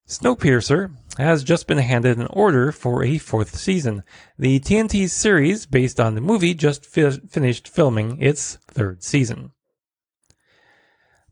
Snowpiercer 0.07 0.89
has 1.19 1.43
just 1.43 1.67
been 1.67 1.77
handed 1.77 2.17
an 2.17 2.27
order 2.31 2.71
for 2.71 3.03
a 3.03 3.19
fourth 3.19 3.55
season. 3.55 4.01
The 4.39 4.59
TNT 4.59 5.07
series, 5.07 5.67
based 5.67 5.99
on 5.99 6.15
the 6.15 6.21
movie, 6.21 6.55
just 6.55 6.83
fi- 6.83 7.11
finished 7.11 7.67
filming 7.67 8.19
its 8.19 8.55
third 8.67 9.03
season. 9.03 9.51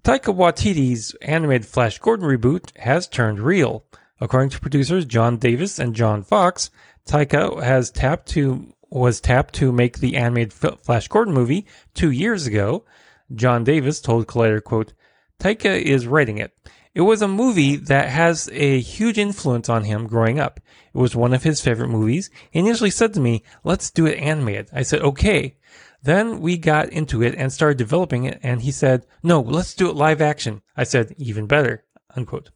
Taika 0.05 0.31
Waititi's 0.31 1.15
animated 1.23 1.65
Flash 1.65 1.97
Gordon 1.97 2.27
reboot 2.27 2.77
has 2.77 3.07
turned 3.07 3.39
real. 3.39 3.85
According 4.21 4.51
to 4.51 4.59
producers 4.59 5.03
John 5.03 5.37
Davis 5.37 5.79
and 5.79 5.95
John 5.95 6.21
Fox, 6.21 6.69
Taika 7.07 7.63
has 7.63 7.89
tapped 7.89 8.27
to 8.29 8.71
was 8.91 9.19
tapped 9.19 9.55
to 9.55 9.71
make 9.71 9.97
the 9.97 10.15
animated 10.15 10.53
Flash 10.53 11.07
Gordon 11.07 11.33
movie 11.33 11.65
two 11.95 12.11
years 12.11 12.45
ago. 12.45 12.85
John 13.33 13.63
Davis 13.63 13.99
told 13.99 14.27
Collider, 14.27 14.63
quote, 14.63 14.93
Taika 15.39 15.81
is 15.81 16.05
writing 16.05 16.37
it. 16.37 16.55
It 16.93 17.01
was 17.01 17.23
a 17.23 17.27
movie 17.27 17.75
that 17.75 18.09
has 18.09 18.47
a 18.53 18.79
huge 18.79 19.17
influence 19.17 19.69
on 19.69 19.85
him 19.85 20.05
growing 20.05 20.39
up. 20.39 20.59
It 20.93 20.99
was 20.99 21.15
one 21.15 21.33
of 21.33 21.41
his 21.41 21.61
favorite 21.61 21.89
movies. 21.89 22.29
He 22.51 22.59
initially 22.59 22.91
said 22.91 23.15
to 23.15 23.19
me, 23.19 23.41
let's 23.63 23.89
do 23.89 24.05
it 24.05 24.19
animated. 24.19 24.69
I 24.71 24.83
said, 24.83 25.01
okay. 25.01 25.55
Then 26.05 26.39
we 26.39 26.57
got 26.59 26.89
into 26.89 27.23
it 27.23 27.33
and 27.35 27.51
started 27.51 27.79
developing 27.79 28.25
it, 28.25 28.39
and 28.43 28.61
he 28.61 28.71
said, 28.71 29.07
no, 29.23 29.41
let's 29.41 29.73
do 29.73 29.89
it 29.89 29.95
live 29.95 30.21
action. 30.21 30.61
I 30.77 30.83
said, 30.83 31.15
even 31.17 31.47
better, 31.47 31.83
unquote. 32.15 32.51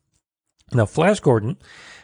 Now, 0.71 0.85
Flash 0.85 1.19
Gordon 1.19 1.57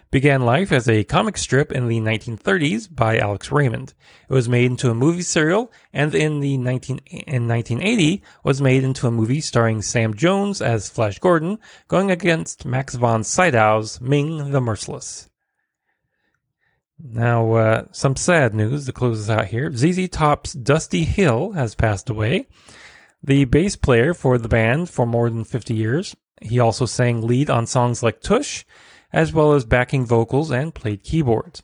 began 0.09 0.41
life 0.41 0.71
as 0.71 0.89
a 0.89 1.03
comic 1.03 1.37
strip 1.37 1.71
in 1.71 1.87
the 1.87 1.99
1930s 1.99 2.87
by 2.89 3.19
Alex 3.19 3.51
Raymond. 3.51 3.93
It 4.27 4.33
was 4.33 4.49
made 4.49 4.71
into 4.71 4.89
a 4.89 4.95
movie 4.95 5.21
serial, 5.21 5.71
and 5.93 6.15
in 6.15 6.39
the 6.39 6.57
19 6.57 6.97
in 7.05 7.47
1980 7.47 8.23
was 8.43 8.59
made 8.59 8.83
into 8.83 9.05
a 9.05 9.11
movie 9.11 9.41
starring 9.41 9.83
Sam 9.83 10.15
Jones 10.15 10.63
as 10.63 10.89
Flash 10.89 11.19
Gordon, 11.19 11.59
going 11.87 12.09
against 12.09 12.65
Max 12.65 12.95
von 12.95 13.23
Sydow's 13.23 14.01
Ming 14.01 14.49
the 14.49 14.61
Merciless. 14.61 15.29
Now, 16.97 17.53
uh, 17.53 17.85
some 17.91 18.15
sad 18.15 18.53
news 18.53 18.85
to 18.85 18.93
close 18.93 19.29
us 19.29 19.29
out 19.29 19.47
here. 19.47 19.71
ZZ 19.75 20.07
Top's 20.09 20.53
Dusty 20.53 21.03
Hill 21.03 21.51
has 21.51 21.75
passed 21.75 22.09
away. 22.09 22.47
The 23.21 23.45
bass 23.45 23.75
player 23.75 24.13
for 24.13 24.37
the 24.37 24.47
band 24.47 24.89
for 24.89 25.05
more 25.05 25.29
than 25.29 25.43
50 25.43 25.73
years. 25.73 26.15
He 26.41 26.59
also 26.59 26.85
sang 26.85 27.21
lead 27.21 27.49
on 27.49 27.65
songs 27.65 28.03
like 28.03 28.21
Tush, 28.21 28.63
as 29.11 29.33
well 29.33 29.53
as 29.53 29.65
backing 29.65 30.05
vocals 30.05 30.51
and 30.51 30.75
played 30.75 31.03
keyboards. 31.03 31.63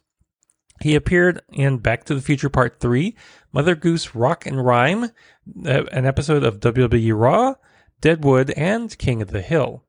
He 0.81 0.95
appeared 0.95 1.41
in 1.51 1.77
Back 1.77 2.05
to 2.05 2.15
the 2.15 2.21
Future 2.21 2.49
Part 2.49 2.79
3, 2.79 3.15
Mother 3.51 3.75
Goose 3.75 4.15
Rock 4.15 4.45
and 4.45 4.65
Rhyme, 4.65 5.03
uh, 5.03 5.83
an 5.91 6.05
episode 6.05 6.43
of 6.43 6.59
WWE 6.59 7.13
Raw, 7.15 7.55
Deadwood, 8.01 8.49
and 8.51 8.97
King 8.97 9.21
of 9.21 9.29
the 9.29 9.41
Hill. 9.41 9.83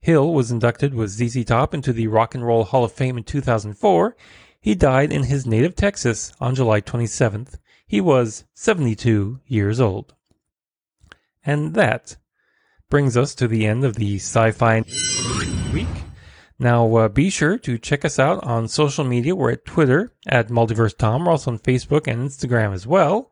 Hill 0.00 0.34
was 0.34 0.50
inducted 0.50 0.92
with 0.92 1.10
ZZ 1.10 1.46
Top 1.46 1.72
into 1.72 1.94
the 1.94 2.08
Rock 2.08 2.34
and 2.34 2.44
Roll 2.44 2.64
Hall 2.64 2.84
of 2.84 2.92
Fame 2.92 3.16
in 3.16 3.24
2004. 3.24 4.14
He 4.64 4.74
died 4.74 5.12
in 5.12 5.24
his 5.24 5.46
native 5.46 5.76
Texas 5.76 6.32
on 6.40 6.54
July 6.54 6.80
27th. 6.80 7.58
He 7.86 8.00
was 8.00 8.44
72 8.54 9.40
years 9.46 9.78
old. 9.78 10.14
And 11.44 11.74
that 11.74 12.16
brings 12.88 13.14
us 13.14 13.34
to 13.34 13.46
the 13.46 13.66
end 13.66 13.84
of 13.84 13.96
the 13.96 14.16
sci 14.16 14.52
fi 14.52 14.82
week. 15.70 15.86
Now, 16.58 16.96
uh, 16.96 17.08
be 17.10 17.28
sure 17.28 17.58
to 17.58 17.76
check 17.76 18.06
us 18.06 18.18
out 18.18 18.42
on 18.42 18.66
social 18.68 19.04
media. 19.04 19.36
We're 19.36 19.52
at 19.52 19.66
Twitter 19.66 20.14
at 20.26 20.48
Multiverse 20.48 20.96
Tom. 20.96 21.26
We're 21.26 21.32
also 21.32 21.50
on 21.50 21.58
Facebook 21.58 22.06
and 22.06 22.26
Instagram 22.26 22.72
as 22.72 22.86
well. 22.86 23.30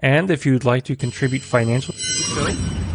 And 0.00 0.30
if 0.30 0.46
you'd 0.46 0.64
like 0.64 0.84
to 0.84 0.96
contribute 0.96 1.42
financially 1.42 1.98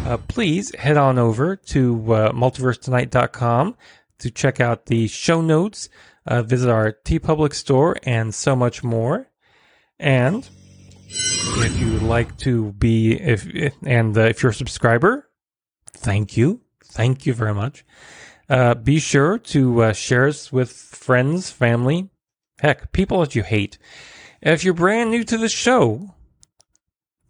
uh, 0.04 0.16
please 0.26 0.74
head 0.74 0.96
on 0.96 1.16
over 1.16 1.54
to 1.54 2.12
uh, 2.12 2.32
multiversetonight.com 2.32 3.76
to 4.18 4.30
check 4.32 4.58
out 4.58 4.86
the 4.86 5.06
show 5.06 5.40
notes, 5.40 5.88
uh, 6.28 6.42
visit 6.42 6.70
our 6.70 6.92
TeePublic 7.04 7.54
store, 7.54 7.96
and 8.04 8.34
so 8.34 8.54
much 8.54 8.84
more. 8.84 9.28
And 9.98 10.48
if 11.08 11.80
you 11.80 11.92
would 11.94 12.02
like 12.02 12.36
to 12.38 12.72
be, 12.72 13.14
if 13.14 13.48
and 13.84 14.16
uh, 14.16 14.22
if 14.22 14.42
you're 14.42 14.52
a 14.52 14.54
subscriber, 14.54 15.28
thank 15.92 16.36
you, 16.36 16.60
thank 16.84 17.26
you 17.26 17.34
very 17.34 17.54
much. 17.54 17.84
Uh, 18.48 18.74
be 18.74 18.98
sure 18.98 19.38
to 19.38 19.82
uh, 19.82 19.92
share 19.92 20.28
us 20.28 20.52
with 20.52 20.70
friends, 20.70 21.50
family, 21.50 22.10
Heck, 22.60 22.90
people 22.90 23.20
that 23.20 23.34
you 23.34 23.42
hate. 23.42 23.78
If 24.42 24.64
you're 24.64 24.74
brand 24.74 25.10
new 25.10 25.22
to 25.24 25.38
the 25.38 25.48
show, 25.48 26.14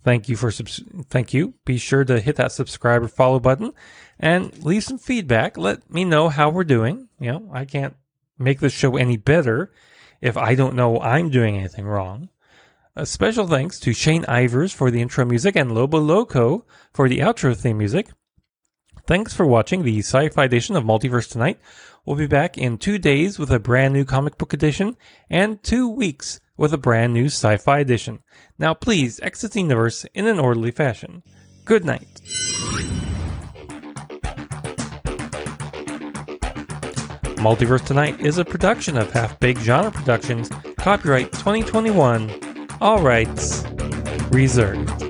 thank 0.02 0.28
you 0.28 0.36
for 0.36 0.50
subs- 0.50 0.82
thank 1.10 1.34
you. 1.34 1.54
Be 1.66 1.76
sure 1.76 2.04
to 2.04 2.20
hit 2.20 2.36
that 2.36 2.52
subscribe 2.52 3.02
or 3.02 3.08
follow 3.08 3.38
button 3.38 3.72
and 4.18 4.64
leave 4.64 4.84
some 4.84 4.98
feedback. 4.98 5.58
Let 5.58 5.90
me 5.90 6.04
know 6.04 6.30
how 6.30 6.48
we're 6.48 6.64
doing. 6.64 7.08
You 7.20 7.32
know, 7.32 7.50
I 7.52 7.66
can't 7.66 7.94
make 8.38 8.60
the 8.60 8.70
show 8.70 8.96
any 8.96 9.16
better 9.16 9.72
if 10.20 10.36
I 10.36 10.54
don't 10.54 10.74
know 10.74 11.00
I'm 11.00 11.30
doing 11.30 11.56
anything 11.56 11.86
wrong. 11.86 12.28
A 12.96 13.06
special 13.06 13.46
thanks 13.46 13.78
to 13.80 13.92
Shane 13.92 14.24
Ivers 14.24 14.74
for 14.74 14.90
the 14.90 15.00
intro 15.00 15.24
music 15.24 15.54
and 15.54 15.72
Lobo 15.72 16.00
Loco 16.00 16.66
for 16.92 17.08
the 17.08 17.18
outro 17.18 17.56
theme 17.56 17.78
music. 17.78 18.08
Thanks 19.06 19.32
for 19.32 19.46
watching 19.46 19.84
the 19.84 20.00
sci-fi 20.00 20.44
edition 20.44 20.76
of 20.76 20.84
Multiverse 20.84 21.30
Tonight. 21.30 21.58
We'll 22.04 22.16
be 22.16 22.26
back 22.26 22.58
in 22.58 22.76
two 22.76 22.98
days 22.98 23.38
with 23.38 23.50
a 23.50 23.60
brand 23.60 23.94
new 23.94 24.04
comic 24.04 24.36
book 24.36 24.52
edition 24.52 24.96
and 25.30 25.62
two 25.62 25.88
weeks 25.88 26.40
with 26.56 26.72
a 26.72 26.78
brand 26.78 27.14
new 27.14 27.26
sci-fi 27.26 27.78
edition. 27.78 28.18
Now 28.58 28.74
please 28.74 29.20
exit 29.20 29.52
the 29.52 29.60
universe 29.60 30.04
in 30.14 30.26
an 30.26 30.38
orderly 30.38 30.72
fashion. 30.72 31.22
Good 31.64 31.84
night. 31.84 32.20
Multiverse 37.38 37.84
Tonight 37.84 38.20
is 38.20 38.38
a 38.38 38.44
production 38.44 38.98
of 38.98 39.12
Half 39.12 39.38
Baked 39.38 39.60
Genre 39.60 39.92
Productions, 39.92 40.50
copyright 40.76 41.30
2021, 41.32 42.68
all 42.80 43.00
rights 43.00 43.64
reserved. 44.30 45.07